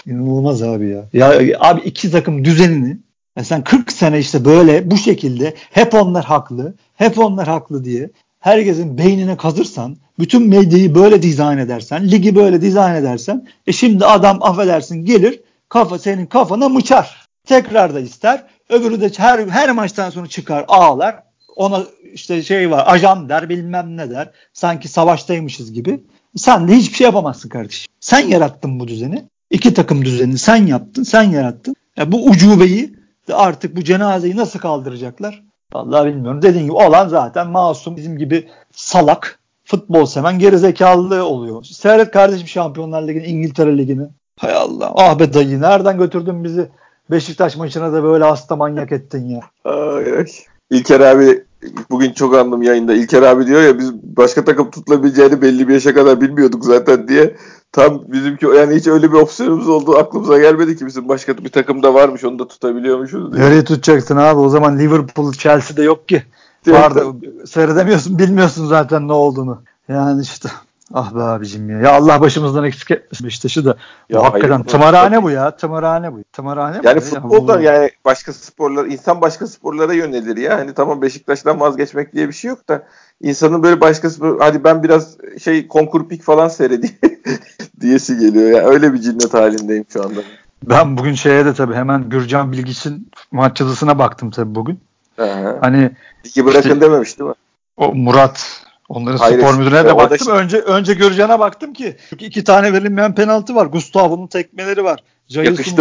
[0.06, 1.06] İnanılmaz abi ya.
[1.14, 2.98] Ya abi iki takım düzenini
[3.38, 8.10] ya sen 40 sene işte böyle bu şekilde hep onlar haklı, hep onlar haklı diye
[8.44, 14.44] herkesin beynine kazırsan, bütün medyayı böyle dizayn edersen, ligi böyle dizayn edersen, e şimdi adam
[14.44, 17.28] affedersin gelir, kafa senin kafana mıçar.
[17.46, 18.44] Tekrar da ister.
[18.70, 21.24] Öbürü de her, her maçtan sonra çıkar ağlar.
[21.56, 24.32] Ona işte şey var ajan der bilmem ne der.
[24.54, 26.04] Sanki savaştaymışız gibi.
[26.36, 27.94] Sen de hiçbir şey yapamazsın kardeşim.
[28.00, 29.26] Sen yarattın bu düzeni.
[29.52, 31.76] İki takım düzenini sen yaptın, sen yarattın.
[31.98, 32.96] Ya bu ucubeyi
[33.32, 35.44] artık bu cenazeyi nasıl kaldıracaklar?
[35.74, 36.42] Vallahi bilmiyorum.
[36.42, 41.64] Dediğin gibi olan zaten masum bizim gibi salak futbol seven gerizekalı oluyor.
[41.64, 44.08] Seyret kardeşim Şampiyonlar Ligi'ni, İngiltere Ligi'ni.
[44.40, 44.92] Hay Allah.
[44.96, 46.70] Ah be dayı nereden götürdün bizi?
[47.12, 49.40] Beşiktaş maçına da böyle hasta manyak ettin ya.
[49.66, 50.26] Ay, ay.
[50.70, 51.44] İlker abi
[51.92, 52.94] bugün çok anladım yayında.
[52.94, 57.36] İlker abi diyor ya biz başka takım tutulabileceğini belli bir yaşa kadar bilmiyorduk zaten diye.
[57.74, 61.84] Tam bizimki yani hiç öyle bir opsiyonumuz olduğu aklımıza gelmedi ki bizim başka bir takım
[61.84, 63.46] da varmış onu da tutabiliyormuşuz diye.
[63.46, 66.24] Nereye tutacaksın abi o zaman Liverpool Chelsea'de yok ki.
[66.68, 67.06] Vardı
[67.46, 69.62] seyredemiyorsun bilmiyorsun zaten ne olduğunu.
[69.88, 70.50] Yani işte
[70.94, 71.80] ah be abicim ya.
[71.80, 73.78] Ya Allah başımızdan eksik etmesin Beşiktaş'ı da.
[74.10, 75.56] Ya bu hakikaten hayır, tımarhane bu ya.
[75.56, 76.24] Tımarhane bu.
[76.34, 77.02] Tımarhane yani bu.
[77.02, 77.74] futbolda ya.
[77.74, 80.58] yani başka sporlar insan başka sporlara yönelir ya.
[80.58, 82.84] Hani tamam Beşiktaş'tan vazgeçmek diye bir şey yok da
[83.22, 86.96] insanın böyle başka spor hadi ben biraz şey konkur pik falan seyredeyim
[87.82, 88.68] diyesi geliyor ya.
[88.68, 90.20] Öyle bir cinnet halindeyim şu anda.
[90.64, 94.80] Ben bugün şeye de tabii hemen Gürcan Bilgiç'in maç yazısına baktım tabii bugün.
[95.18, 95.58] Aha.
[95.62, 95.92] Hani
[96.26, 97.36] Ligi bırakın işte, dememiş değil mi?
[97.78, 100.28] O Murat Onların Hayret, spor müdürüne de baktım.
[100.28, 100.32] Da...
[100.32, 103.66] Önce önce Gürcan'a baktım ki çünkü iki tane verilmeyen penaltı var.
[103.66, 105.04] Gustavo'nun tekmeleri var.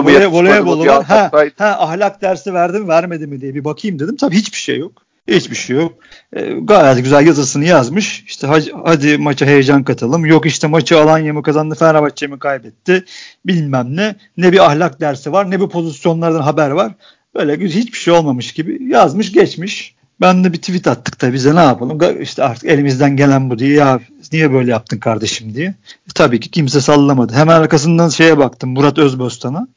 [0.04, 1.04] Voley, voleybolu var.
[1.04, 4.16] Ha, ha, ahlak dersi verdi mi vermedi mi diye bir bakayım dedim.
[4.16, 4.92] Tabii hiçbir şey yok.
[5.28, 5.92] Hiçbir şey yok.
[6.32, 8.24] E, gayet güzel yazısını yazmış.
[8.26, 10.26] İşte hadi, hadi maça heyecan katalım.
[10.26, 13.04] Yok işte maçı Alanya mı kazandı Fenerbahçe mi kaybetti.
[13.46, 14.16] Bilmem ne.
[14.36, 16.92] Ne bir ahlak dersi var ne bir pozisyonlardan haber var.
[17.34, 19.94] Böyle hiçbir şey olmamış gibi yazmış geçmiş.
[20.20, 22.22] Ben de bir tweet attık da bize ne yapalım?
[22.22, 24.00] İşte artık elimizden gelen bu diye ya
[24.32, 25.66] niye böyle yaptın kardeşim diye.
[25.66, 27.32] E, tabii ki kimse sallamadı.
[27.32, 29.68] Hemen arkasından şeye baktım Murat Özbostan'a.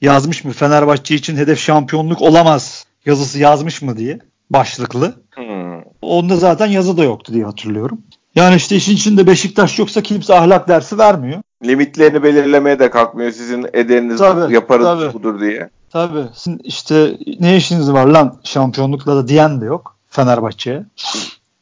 [0.00, 4.18] Yazmış mı Fenerbahçe için hedef şampiyonluk olamaz yazısı yazmış mı diye
[4.52, 5.14] başlıklı.
[5.34, 5.82] Hmm.
[6.02, 7.98] Onda zaten yazı da yoktu diye hatırlıyorum.
[8.34, 11.42] Yani işte işin içinde Beşiktaş yoksa kimse ahlak dersi vermiyor.
[11.64, 15.12] Limitlerini belirlemeye de kalkmıyor sizin ederiniz tabii, yaparız tabii.
[15.12, 15.70] budur diye.
[15.90, 16.24] Tabii.
[16.34, 20.84] Sizin işte ne işiniz var lan şampiyonlukla da diyen de yok Fenerbahçe'ye.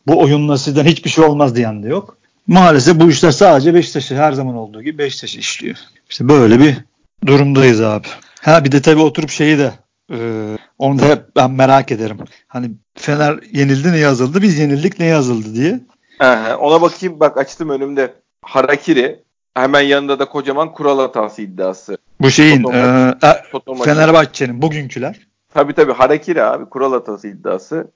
[0.07, 2.17] Bu oyunla sizden hiçbir şey olmaz diyen de yok.
[2.47, 5.77] Maalesef bu işler sadece Beşiktaş'ı her zaman olduğu gibi Beşiktaş'ı işliyor.
[6.11, 6.77] İşte böyle bir
[7.27, 8.07] durumdayız abi.
[8.41, 9.73] Ha bir de tabii oturup şeyi de
[10.11, 10.19] e,
[10.79, 12.19] onu da hep ben merak ederim.
[12.49, 15.81] Hani Fener yenildi ne yazıldı biz yenildik ne yazıldı diye.
[16.21, 18.15] Aha, ona bakayım bak açtım önümde.
[18.43, 19.23] Harakiri
[19.55, 21.99] hemen yanında da kocaman kural hatası iddiası.
[22.21, 25.21] Bu şeyin e, e, Fenerbahçe'nin bugünküler.
[25.55, 27.91] Tabii tabii Harakiri abi kural hatası iddiası.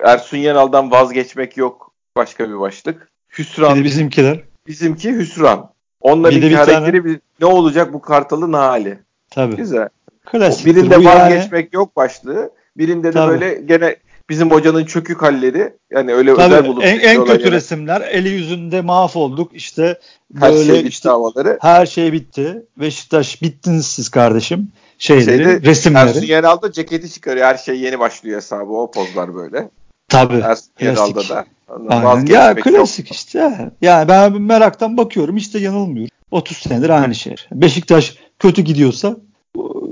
[0.00, 3.10] Ersun Yanal'dan vazgeçmek yok başka bir başlık.
[3.38, 3.78] Hüsran.
[3.78, 4.40] Bir bizimkiler.
[4.66, 5.70] Bizimki Hüsran.
[6.00, 7.20] Onların bir Harakiri tane...
[7.40, 8.98] ne olacak bu Kartal'ın hali.
[9.30, 9.56] Tabii.
[9.56, 9.88] Güzel.
[10.26, 10.66] Klasik.
[10.66, 11.68] Birinde vazgeçmek yani.
[11.72, 12.50] yok başlığı.
[12.76, 13.30] Birinde de Tabii.
[13.30, 13.96] böyle gene
[14.28, 17.52] bizim hocanın çökük halleri yani öyle Tabii, özel bulup en, en kötü yani.
[17.52, 19.98] resimler eli yüzünde mahvolduk işte
[20.40, 21.58] her böyle şey işte havaları.
[21.60, 26.08] her şey bitti Beşiktaş bittiniz siz kardeşim şeyleri Şeyde, resimleri.
[26.08, 29.70] Ersun Yanal'da ceketi çıkarıyor her şey yeni başlıyor hesabı o pozlar böyle.
[30.08, 30.40] Tabii.
[30.44, 31.44] Ersun Yanal'da da.
[31.88, 32.26] Aynen.
[32.26, 33.16] Ya klasik yok.
[33.16, 33.70] işte.
[33.82, 36.16] Yani ben meraktan bakıyorum işte yanılmıyorum.
[36.30, 37.34] 30 senedir aynı şey.
[37.52, 39.16] Beşiktaş kötü gidiyorsa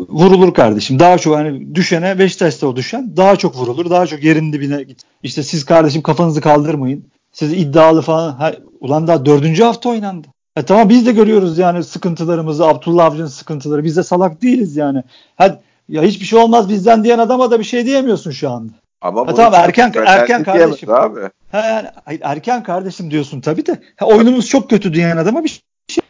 [0.09, 0.99] vurulur kardeşim.
[0.99, 3.91] Daha çok hani düşene Beşiktaş'ta o düşen daha çok vurulur.
[3.91, 5.01] Daha çok yerin dibine git.
[5.23, 7.05] İşte siz kardeşim kafanızı kaldırmayın.
[7.33, 8.33] Siz iddialı falan.
[8.33, 10.27] Ha, ulan daha dördüncü hafta oynandı.
[10.57, 12.67] E tamam biz de görüyoruz yani sıkıntılarımızı.
[12.67, 13.85] Abdullah Avcı'nın sıkıntıları.
[13.85, 15.03] Biz de salak değiliz yani.
[15.37, 18.73] Hadi ya hiçbir şey olmaz bizden diyen adama da bir şey diyemiyorsun şu anda.
[19.01, 20.91] Ama ha, tamam erken erken kardeşim.
[20.91, 21.21] Abi.
[21.53, 23.81] Ha, yani, erken kardeşim diyorsun tabii de.
[23.97, 25.49] Ha, oyunumuz çok kötü diyen adama bir
[25.89, 26.05] şey.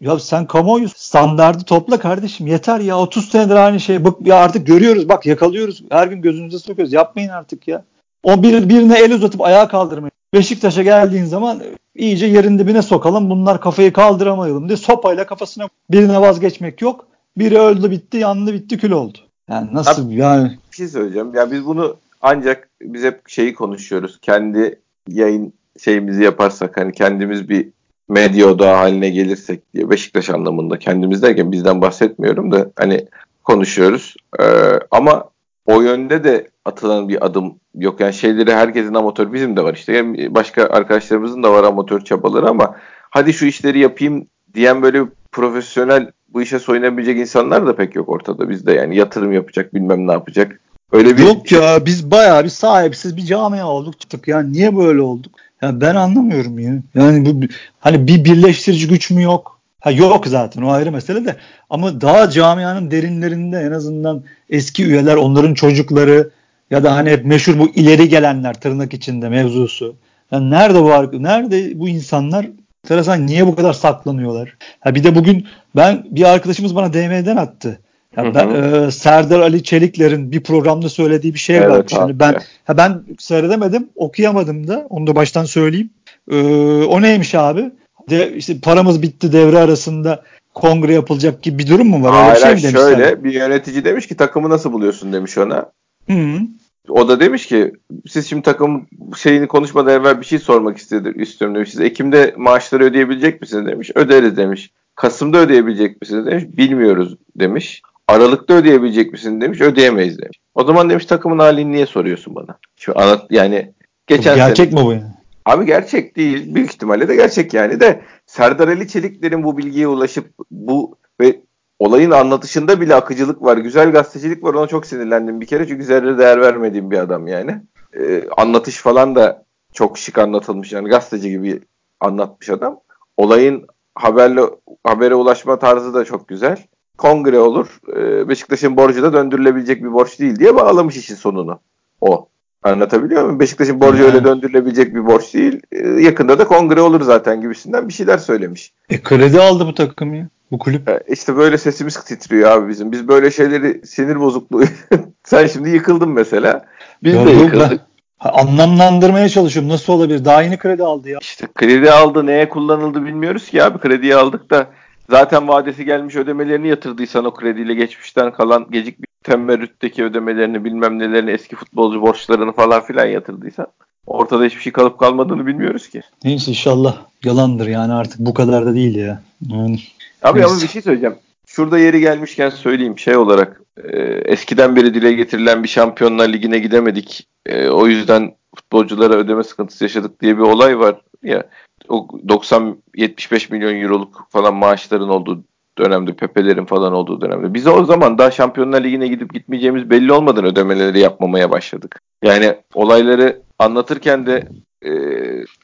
[0.00, 4.04] Ya sen kamuoyu standardı topla kardeşim yeter ya 30 senedir aynı şey.
[4.04, 5.82] Bak ya artık görüyoruz bak yakalıyoruz.
[5.90, 6.92] Her gün gözünüze sokuyoruz.
[6.92, 7.84] Yapmayın artık ya.
[8.22, 10.12] O bir, birine el uzatıp ayağa kaldırmayın.
[10.34, 11.62] Beşiktaş'a geldiğin zaman
[11.94, 13.30] iyice yerin dibine sokalım.
[13.30, 17.06] Bunlar kafayı kaldıramayalım diye sopayla kafasına birine vazgeçmek yok.
[17.36, 19.18] Biri öldü bitti, yandı bitti, kül oldu.
[19.48, 20.58] Yani nasıl Abi, yani?
[20.70, 21.34] Bir şey söyleyeceğim.
[21.34, 24.18] Ya biz bunu ancak biz hep şeyi konuşuyoruz.
[24.22, 27.68] Kendi yayın şeyimizi yaparsak hani kendimiz bir
[28.10, 33.06] medya odağı haline gelirsek diye Beşiktaş anlamında kendimiz derken bizden bahsetmiyorum da hani
[33.44, 34.16] konuşuyoruz.
[34.40, 34.44] Ee,
[34.90, 35.24] ama
[35.66, 38.00] o yönde de atılan bir adım yok.
[38.00, 39.92] Yani şeyleri herkesin amatör bizim de var işte.
[39.92, 42.76] Yani başka arkadaşlarımızın da var amatör çabaları ama
[43.10, 48.48] hadi şu işleri yapayım diyen böyle profesyonel bu işe soyunabilecek insanlar da pek yok ortada
[48.48, 50.60] bizde yani yatırım yapacak bilmem ne yapacak.
[50.92, 54.42] Öyle bir Yok ya biz bayağı bir sahipsiz bir camia olduk çıktık ya.
[54.42, 55.32] Niye böyle olduk?
[55.62, 56.74] Ya ben anlamıyorum ya.
[56.94, 57.46] Yani bu
[57.80, 59.60] hani bir birleştirici güç mü yok?
[59.80, 61.36] Ha yok zaten o ayrı mesele de.
[61.70, 66.30] Ama daha camianın derinlerinde en azından eski üyeler, onların çocukları
[66.70, 69.96] ya da hani hep meşhur bu ileri gelenler tırnak içinde mevzusu.
[70.32, 72.46] Yani nerede bu nerede bu insanlar?
[72.84, 74.56] Enteresan niye bu kadar saklanıyorlar?
[74.80, 77.78] Ha bir de bugün ben bir arkadaşımız bana DM'den attı.
[78.16, 81.84] Ya ben e, Serdar Ali Çelikler'in bir programda söylediği bir şey evet, var.
[81.86, 84.86] Şimdi ben ha ben seyredemedim, okuyamadım da.
[84.90, 85.90] Onu da baştan söyleyeyim.
[86.30, 86.36] E,
[86.84, 87.70] o neymiş abi?
[88.10, 90.22] De, işte paramız bitti devre arasında
[90.54, 92.12] kongre yapılacak gibi bir durum mu var?
[92.12, 93.24] Öyle Hayır, şey mi şöyle sana?
[93.24, 95.66] bir yönetici demiş ki takımı nasıl buluyorsun demiş ona.
[96.06, 96.46] Hı -hı.
[96.88, 97.72] O da demiş ki
[98.08, 101.70] siz şimdi takım şeyini konuşmadan evvel bir şey sormak istedi, istiyorum demiş.
[101.70, 103.90] Siz Ekim'de maaşları ödeyebilecek misiniz demiş.
[103.94, 104.70] Öderiz demiş.
[104.94, 106.44] Kasım'da ödeyebilecek misiniz demiş.
[106.56, 107.82] Bilmiyoruz demiş.
[108.10, 109.60] Aralıkta ödeyebilecek misin demiş.
[109.60, 110.38] Ödeyemeyiz demiş.
[110.54, 112.58] O zaman demiş takımın halini niye soruyorsun bana?
[112.76, 113.72] Şu anlat yani
[114.06, 115.04] geçen Gerçek sene, mi bu yani?
[115.44, 116.54] Abi gerçek değil.
[116.54, 121.40] Büyük ihtimalle de gerçek yani de Serdar Ali Çelikler'in bu bilgiye ulaşıp bu ve
[121.78, 123.56] olayın anlatışında bile akıcılık var.
[123.56, 124.54] Güzel gazetecilik var.
[124.54, 125.68] Ona çok sinirlendim bir kere.
[125.68, 127.62] Çünkü zerre değer vermediğim bir adam yani.
[127.98, 130.72] Ee, anlatış falan da çok şık anlatılmış.
[130.72, 131.60] Yani gazeteci gibi
[132.00, 132.80] anlatmış adam.
[133.16, 134.40] Olayın haberle
[134.84, 136.66] habere ulaşma tarzı da çok güzel
[137.00, 137.80] kongre olur.
[137.96, 141.60] E, Beşiktaş'ın borcu da döndürülebilecek bir borç değil diye bağlamış işin sonunu.
[142.00, 142.28] O.
[142.62, 143.40] Anlatabiliyor muyum?
[143.40, 145.60] Beşiktaş'ın borcu öyle döndürülebilecek bir borç değil.
[145.72, 148.72] Ee, yakında da kongre olur zaten gibisinden bir şeyler söylemiş.
[148.90, 150.28] E kredi aldı bu takım ya.
[150.50, 150.88] Bu kulüp.
[150.88, 152.92] E, işte böyle sesimiz titriyor abi bizim.
[152.92, 154.64] Biz böyle şeyleri sinir bozukluğu.
[155.24, 156.64] Sen şimdi yıkıldın mesela.
[157.02, 157.80] Biz ya de yıkıldık.
[158.20, 159.70] Anlamlandırmaya çalışıyorum.
[159.70, 160.24] Nasıl olabilir?
[160.24, 161.18] Daha yeni kredi aldı ya.
[161.20, 162.26] İşte kredi aldı.
[162.26, 163.78] Neye kullanıldı bilmiyoruz ki abi.
[163.78, 164.66] Krediyi aldık da
[165.10, 171.30] zaten vadesi gelmiş ödemelerini yatırdıysan o krediyle geçmişten kalan gecik bir temerrütteki ödemelerini bilmem nelerini
[171.30, 173.66] eski futbolcu borçlarını falan filan yatırdıysan
[174.06, 176.02] ortada hiçbir şey kalıp kalmadığını bilmiyoruz ki.
[176.24, 179.22] Neyse inşallah yalandır yani artık bu kadar da değil ya.
[179.48, 179.78] Yani,
[180.22, 180.52] Abi neyse.
[180.52, 181.16] ama bir şey söyleyeceğim.
[181.46, 187.26] Şurada yeri gelmişken söyleyeyim şey olarak e, eskiden beri dile getirilen bir Şampiyonlar Ligi'ne gidemedik.
[187.46, 191.44] E, o yüzden futbolculara ödeme sıkıntısı yaşadık diye bir olay var ya.
[191.90, 195.44] O 90-75 milyon euroluk falan maaşların olduğu
[195.78, 197.54] dönemde Pepe'lerin falan olduğu dönemde.
[197.54, 202.00] Biz o zaman daha Şampiyonlar Ligi'ne gidip gitmeyeceğimiz belli olmadan ödemeleri yapmamaya başladık.
[202.24, 204.48] Yani olayları anlatırken de
[204.84, 204.90] e,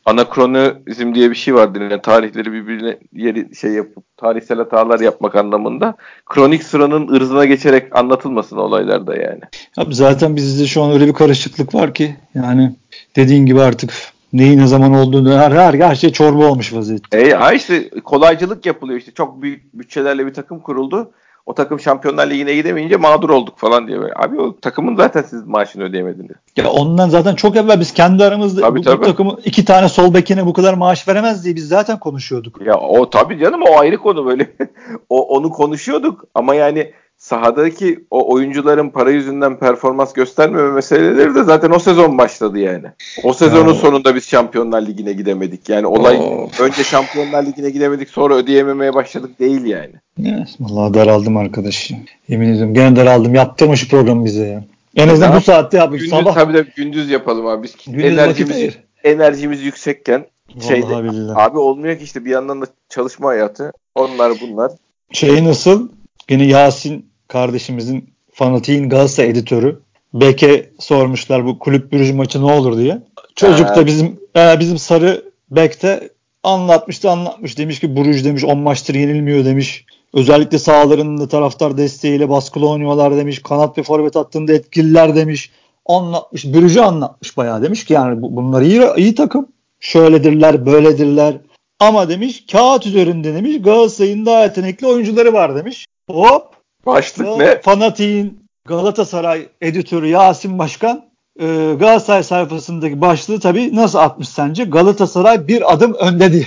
[0.04, 1.80] anakronizm diye bir şey vardır.
[1.80, 5.94] Yani tarihleri birbirine yeri şey yapıp tarihsel hatalar yapmak anlamında.
[6.26, 9.40] Kronik sıranın ırzına geçerek anlatılmasın olaylarda yani.
[9.76, 12.72] Abi zaten bizde şu an öyle bir karışıklık var ki yani
[13.16, 13.92] dediğin gibi artık
[14.32, 17.18] neyi ne zaman olduğunu her, her, her şey çorba olmuş vaziyette.
[17.18, 21.10] E, ha işte kolaycılık yapılıyor işte çok büyük bütçelerle bir takım kuruldu.
[21.46, 23.98] O takım Şampiyonlar Ligi'ne gidemeyince mağdur olduk falan diye.
[24.16, 26.36] Abi o takımın zaten siz maaşını ödeyemediniz.
[26.56, 29.02] Ya ondan zaten çok evvel biz kendi aramızda tabii, bu, tabii.
[29.02, 32.60] bu takımın iki tane sol bekine bu kadar maaş veremez diye biz zaten konuşuyorduk.
[32.66, 34.50] Ya o tabii canım o ayrı konu böyle.
[35.08, 41.70] o onu konuşuyorduk ama yani sahadaki o oyuncuların para yüzünden performans göstermeme meseleleri de zaten
[41.70, 42.86] o sezon başladı yani.
[43.24, 43.74] O sezonun Oo.
[43.74, 45.68] sonunda biz Şampiyonlar Ligi'ne gidemedik.
[45.68, 46.48] Yani olay Oo.
[46.60, 49.92] önce Şampiyonlar Ligi'ne gidemedik sonra ödeyememeye başladık değil yani.
[50.24, 51.90] Evet, vallahi daraldım arkadaş.
[52.28, 53.34] Yemin ediyorum gene daraldım.
[53.34, 54.64] Yaptırma şu programı bize ya.
[54.96, 56.00] En azından ya, bu saatte yapmış.
[56.00, 56.34] Gündüz, Sabah.
[56.34, 57.62] Tabii de gündüz yapalım abi.
[57.62, 60.26] Biz gündüz enerjimiz, enerjimiz yüksekken
[60.68, 60.94] şeyde,
[61.34, 63.72] abi olmuyor ki işte bir yandan da çalışma hayatı.
[63.94, 64.72] Onlar bunlar.
[65.12, 65.88] Şey nasıl?
[66.30, 69.80] Yine Yasin kardeşimizin fanatiğin Galatasaray editörü.
[70.14, 73.02] Beke sormuşlar bu kulüp bürücü maçı ne olur diye.
[73.34, 76.10] Çocuk da bizim e, bizim sarı Bek'te
[76.42, 77.58] anlatmıştı anlatmış.
[77.58, 79.84] Demiş ki Bruges demiş 10 maçtır yenilmiyor demiş.
[80.14, 83.42] Özellikle sahalarında taraftar desteğiyle baskılı oynuyorlar demiş.
[83.42, 85.50] Kanat ve forvet hattında etkililer demiş.
[85.86, 86.44] Anlatmış.
[86.44, 89.48] Brüj'ü anlatmış bayağı demiş ki yani bunlar iyi, iyi takım.
[89.80, 91.36] Şöyledirler, böyledirler.
[91.80, 95.86] Ama demiş kağıt üzerinde demiş Galatasaray'ın daha yetenekli oyuncuları var demiş.
[96.10, 97.60] Hop Başlık o, ne?
[97.60, 101.04] Fanatiğin Galatasaray editörü Yasin Başkan
[101.40, 101.46] e,
[101.80, 104.64] Galatasaray sayfasındaki başlığı tabii nasıl atmış sence?
[104.64, 106.46] Galatasaray bir adım önde diye.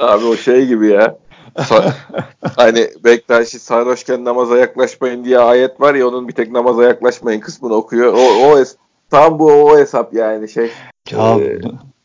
[0.00, 1.16] Abi o şey gibi ya.
[2.56, 7.74] hani Bektaşi sarhoşken namaza yaklaşmayın diye ayet var ya onun bir tek namaza yaklaşmayın kısmını
[7.74, 8.12] okuyor.
[8.12, 8.76] O, o es
[9.10, 10.70] tam bu o hesap yani şey.
[11.10, 11.60] Ya, e,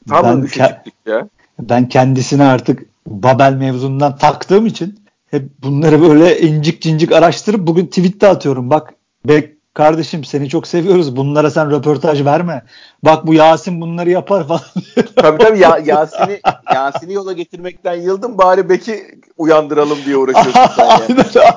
[0.10, 1.28] tam ben, ke- ya.
[1.60, 8.28] Ben kendisini artık Babel mevzundan taktığım için hep bunları böyle incik cincik araştırıp bugün tweette
[8.28, 8.70] atıyorum.
[8.70, 8.94] Bak
[9.26, 11.16] Bek kardeşim seni çok seviyoruz.
[11.16, 12.64] Bunlara sen röportaj verme.
[13.04, 14.62] Bak bu Yasin bunları yapar falan.
[15.16, 16.40] tabii tabii ya, Yasin'i
[16.74, 21.02] Yasin'i yola getirmekten yıldım bari Bek'i uyandıralım diye uğraşıyorsun sen yani.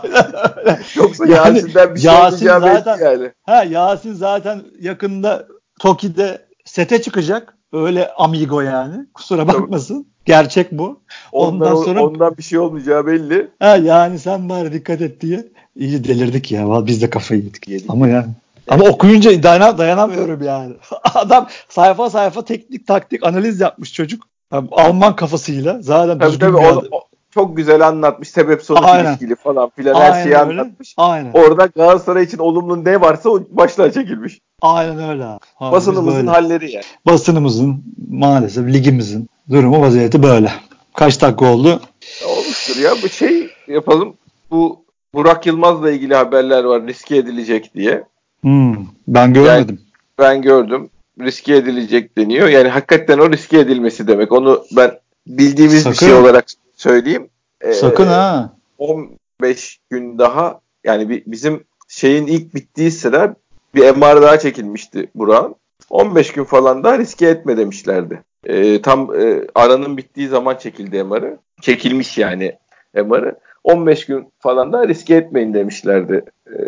[0.02, 0.80] aynen, aynen.
[0.94, 3.32] Yoksa yani, Yasin'den bir şey Yasin zaten, yani.
[3.42, 5.46] Ha, Yasin zaten yakında
[5.80, 7.56] Toki'de sete çıkacak.
[7.72, 9.06] Öyle amigo yani.
[9.14, 10.13] Kusura bakmasın.
[10.24, 11.00] Gerçek bu.
[11.32, 13.48] Ondan, ondan sonra ondan bir şey olmayacağı belli.
[13.60, 15.46] Ha yani sen bari dikkat et diye.
[15.76, 16.86] İyi delirdik ya.
[16.86, 17.68] Biz de kafayı yedik.
[17.68, 17.90] yedik.
[17.90, 18.26] Ama yani
[18.68, 20.74] ama okuyunca dayana, dayanamıyorum yani.
[21.14, 24.22] Adam sayfa sayfa teknik taktik analiz yapmış çocuk.
[24.70, 25.82] Alman kafasıyla.
[25.82, 28.28] Zaten tabii, tabii, o, o, çok güzel anlatmış.
[28.28, 29.10] Sebep sonuç Aynen.
[29.10, 30.38] ilişkili falan filan her şeyi öyle.
[30.38, 30.94] anlatmış.
[30.96, 31.32] Aynen.
[31.32, 34.40] Orada Galatasaray için olumlu ne varsa o başlığa çekilmiş.
[34.62, 35.40] Aynen öyle abi.
[35.60, 36.84] Basınımızın halleri yani.
[37.06, 40.52] Basınımızın maalesef ligimizin durumu vaziyeti böyle.
[40.94, 41.80] Kaç dakika oldu?
[42.26, 42.90] Olmuştur ya.
[43.02, 44.14] Bu şey yapalım.
[44.50, 48.04] Bu Burak Yılmaz'la ilgili haberler var riske edilecek diye.
[48.40, 48.76] Hmm,
[49.08, 49.80] ben görmedim.
[50.18, 50.90] Yani ben gördüm.
[51.20, 52.48] Riske edilecek deniyor.
[52.48, 54.32] Yani hakikaten o riske edilmesi demek.
[54.32, 55.92] Onu ben bildiğimiz Sakın.
[55.92, 56.44] bir şey olarak
[56.76, 57.28] söyleyeyim.
[57.72, 58.52] Sakın ee, ha.
[58.78, 63.34] 15 gün daha yani bizim şeyin ilk bittiği sıra
[63.74, 65.54] bir MR daha çekilmişti Burak'ın.
[65.90, 68.22] 15 gün falan daha riske etme demişlerdi.
[68.46, 71.38] E, tam e, aranın bittiği zaman çekildi MR'ı.
[71.60, 72.56] Çekilmiş yani
[72.94, 73.34] MR'ı.
[73.64, 76.58] 15 gün falan da riske etmeyin demişlerdi e,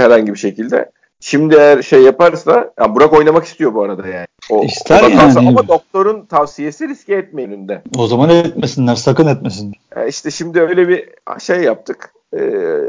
[0.00, 0.90] herhangi bir şekilde.
[1.20, 4.26] Şimdi eğer şey yaparsa, ya Burak oynamak istiyor bu arada yani.
[4.50, 5.48] O, İster yani.
[5.48, 7.82] Ama doktorun tavsiyesi riske etmeyin önünde.
[7.98, 9.80] O zaman etmesinler, sakın etmesinler.
[9.96, 11.08] Yani işte şimdi öyle bir
[11.40, 12.12] şey yaptık.
[12.38, 12.40] E,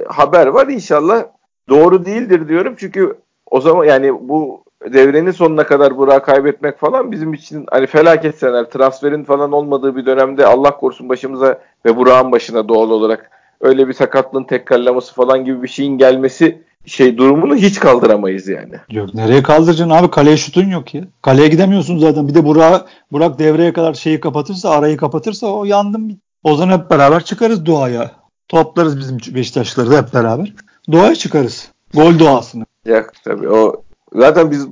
[0.07, 1.23] haber var inşallah
[1.69, 3.15] doğru değildir diyorum çünkü
[3.51, 4.63] o zaman yani bu
[4.93, 8.63] devrenin sonuna kadar Burak'ı kaybetmek falan bizim için hani felaket sener.
[8.63, 13.93] Transferin falan olmadığı bir dönemde Allah korusun başımıza ve Burak'ın başına doğal olarak öyle bir
[13.93, 18.75] sakatlığın tekrarlaması falan gibi bir şeyin gelmesi şey durumunu hiç kaldıramayız yani.
[18.91, 21.03] Yok nereye kaldıracaksın abi kaleye şutun yok ya.
[21.21, 22.27] Kaleye gidemiyorsun zaten.
[22.27, 26.17] Bir de Burak, Burak devreye kadar şeyi kapatırsa arayı kapatırsa o yandım.
[26.43, 28.11] O zaman hep beraber çıkarız doğaya.
[28.47, 30.53] Toplarız bizim Beşiktaşları da hep beraber.
[30.91, 31.71] Doğaya çıkarız.
[31.93, 32.65] Gol doğasını.
[32.85, 34.67] Ya tabii o zaten biz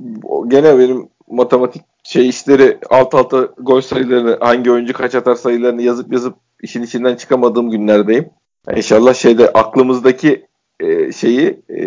[0.48, 6.12] gene benim matematik şey işleri alt alta gol sayılarını hangi oyuncu kaç atar sayılarını yazıp
[6.12, 8.28] yazıp işin içinden çıkamadığım günlerdeyim.
[8.68, 10.46] Yani inşallah şeyde aklımızdaki
[10.80, 11.84] e, şeyi e,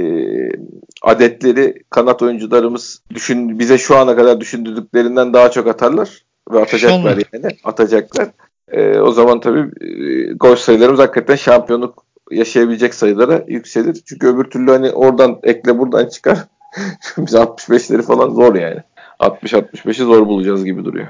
[1.01, 7.57] adetleri kanat oyuncularımız düşün bize şu ana kadar düşündürdüklerinden daha çok atarlar ve atacaklar yani
[7.63, 8.29] atacaklar.
[8.71, 14.01] E, o zaman tabii e, gol sayılarımız hakikaten şampiyonluk yaşayabilecek sayılara yükselir.
[14.05, 16.47] Çünkü öbür türlü hani oradan ekle buradan çıkar.
[17.17, 18.79] Biz 65'leri falan zor yani.
[19.19, 21.07] 60-65'i zor bulacağız gibi duruyor.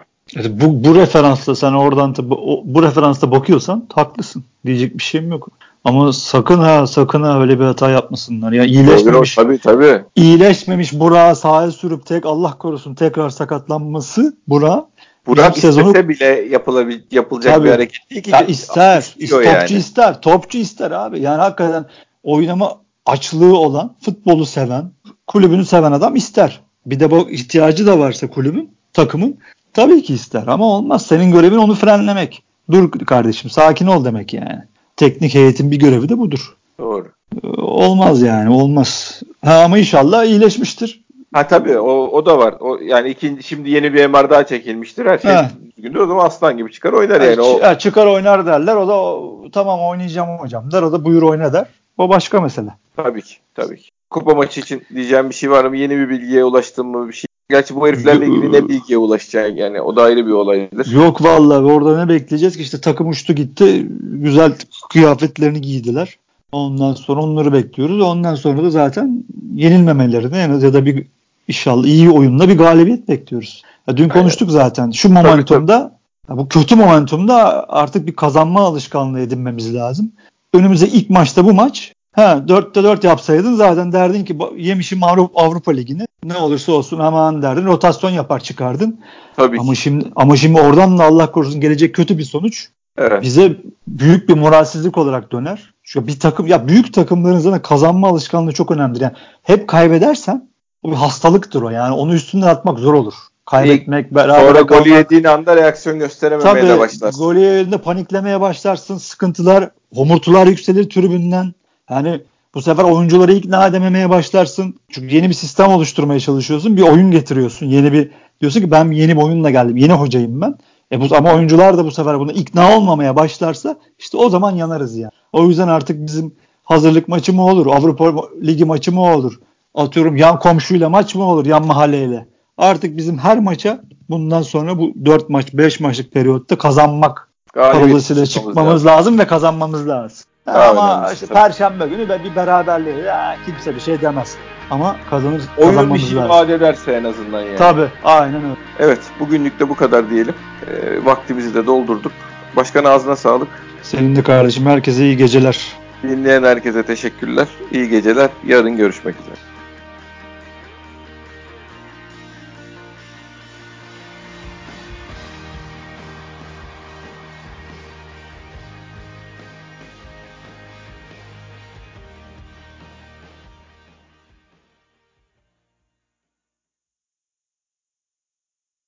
[0.49, 4.43] Bu, bu referansta sen oradan bu, bu referansta bakıyorsan haklısın.
[4.65, 5.47] Diyecek bir şeyim yok.
[5.84, 8.52] Ama sakın ha sakın ha öyle bir hata yapmasınlar.
[8.52, 9.36] Ya iyileşmemiş.
[9.36, 10.04] Tabii tabii.
[10.15, 14.84] İyileşmemiş Burak'ı sahaya sürüp tek Allah korusun tekrar sakatlanması Burak
[15.28, 18.32] Burak sezonu bile yapılabil, yapılacak tabii, bir hareket değil ki.
[18.32, 19.71] Ya ister topçu yani.
[19.71, 21.21] ister, topçu ister abi.
[21.21, 21.86] Yani hakikaten
[22.23, 24.91] oynama açlığı olan, futbolu seven,
[25.27, 26.62] kulübünü seven adam ister.
[26.86, 29.38] Bir de bu ihtiyacı da varsa kulübün, takımın
[29.73, 31.05] tabii ki ister ama olmaz.
[31.05, 32.43] Senin görevin onu frenlemek.
[32.71, 34.63] Dur kardeşim sakin ol demek yani
[34.97, 36.57] teknik heyetin bir görevi de budur.
[36.79, 37.12] Doğru.
[37.57, 39.21] Olmaz yani olmaz.
[39.45, 41.03] Ha, ama inşallah iyileşmiştir.
[41.33, 42.55] Ha tabii o, o da var.
[42.59, 45.05] O yani ikinci şimdi yeni bir MR daha çekilmiştir.
[45.05, 45.31] Her şey
[45.77, 45.99] düzgündür.
[45.99, 47.41] O zaman aslan gibi çıkar oynar yani.
[47.41, 47.59] O...
[47.59, 48.75] Ya, çıkar oynar derler.
[48.75, 50.81] O da o, tamam oynayacağım hocam der.
[50.81, 51.67] O da buyur oyna der.
[51.97, 52.69] O başka mesele.
[52.95, 53.36] Tabii ki.
[53.55, 53.89] Tabii ki.
[54.13, 55.78] Kupa maçı için diyeceğim bir şey var mı?
[55.78, 57.26] Yeni bir bilgiye ulaştın mı bir şey?
[57.49, 60.91] Gerçi bu heriflerle ilgili ne bilgiye ulaşacak yani o da ayrı bir olaydır.
[60.91, 64.54] Yok vallahi orada ne bekleyeceğiz ki işte takım uçtu gitti güzel
[64.89, 66.17] kıyafetlerini giydiler.
[66.52, 68.02] Ondan sonra onları bekliyoruz.
[68.02, 69.23] Ondan sonra da zaten
[69.56, 71.08] yenilmemelerini en az ya da bir
[71.47, 73.63] inşallah iyi oyunla bir galibiyet bekliyoruz.
[73.88, 74.91] Ya dün konuştuk zaten.
[74.91, 75.97] Şu momentumda
[76.28, 80.12] tabii, bu kötü momentumda artık bir kazanma alışkanlığı edinmemiz lazım.
[80.54, 85.71] Önümüze ilk maçta bu maç Ha 4'te 4 yapsaydın zaten derdin ki yemişim Avrupa, Avrupa
[85.71, 86.06] Ligi'ni.
[86.23, 87.65] Ne olursa olsun aman derdin.
[87.65, 88.99] Rotasyon yapar çıkardın.
[89.36, 92.69] Tabii ama şimdi ama şimdi oradan da Allah korusun gelecek kötü bir sonuç.
[92.97, 93.21] Evet.
[93.21, 95.73] Bize büyük bir moralsizlik olarak döner.
[95.84, 99.02] Şu bir takım ya büyük takımların zaten kazanma alışkanlığı çok önemlidir.
[99.02, 100.49] Yani hep kaybedersen
[100.84, 101.69] o bir hastalıktır o.
[101.69, 103.13] Yani onu üstünden atmak zor olur.
[103.45, 107.23] Kaybetmek, beraber Sonra golü yediğin anda reaksiyon gösterememeye Tabii, de başlarsın.
[107.23, 108.97] Golü yediğinde paniklemeye başlarsın.
[108.97, 111.54] Sıkıntılar, homurtular yükselir tribünden.
[111.89, 112.21] Yani
[112.53, 114.75] bu sefer oyuncuları ikna edememeye başlarsın.
[114.89, 116.77] Çünkü yeni bir sistem oluşturmaya çalışıyorsun.
[116.77, 117.65] Bir oyun getiriyorsun.
[117.65, 119.77] Yeni bir diyorsun ki ben yeni bir oyunla geldim.
[119.77, 120.57] Yeni hocayım ben.
[120.91, 124.97] E bu, ama oyuncular da bu sefer buna ikna olmamaya başlarsa işte o zaman yanarız
[124.97, 125.11] yani.
[125.33, 127.67] O yüzden artık bizim hazırlık maçı mı olur?
[127.67, 129.39] Avrupa Ligi maçı mı olur?
[129.75, 131.45] Atıyorum yan komşuyla maç mı olur?
[131.45, 132.27] Yan mahalleyle.
[132.57, 138.85] Artık bizim her maça bundan sonra bu 4 maç 5 maçlık periyotta kazanmak parolasıyla çıkmamız
[138.85, 138.87] lazım.
[138.87, 140.25] lazım ve kazanmamız lazım.
[140.47, 144.36] Ama işte Perşembe günü ve bir beraberliği ya, kimse bir şey demez.
[144.71, 147.56] Ama kazanır Oyun bir şey vaat ederse en azından yani.
[147.56, 148.56] Tabii aynen öyle.
[148.79, 150.36] Evet bugünlük de bu kadar diyelim.
[150.67, 152.12] E, vaktimizi de doldurduk.
[152.56, 153.47] Başkan ağzına sağlık.
[153.82, 155.73] Senin de kardeşim herkese iyi geceler.
[156.03, 157.47] Dinleyen herkese teşekkürler.
[157.71, 158.29] İyi geceler.
[158.45, 159.52] Yarın görüşmek üzere.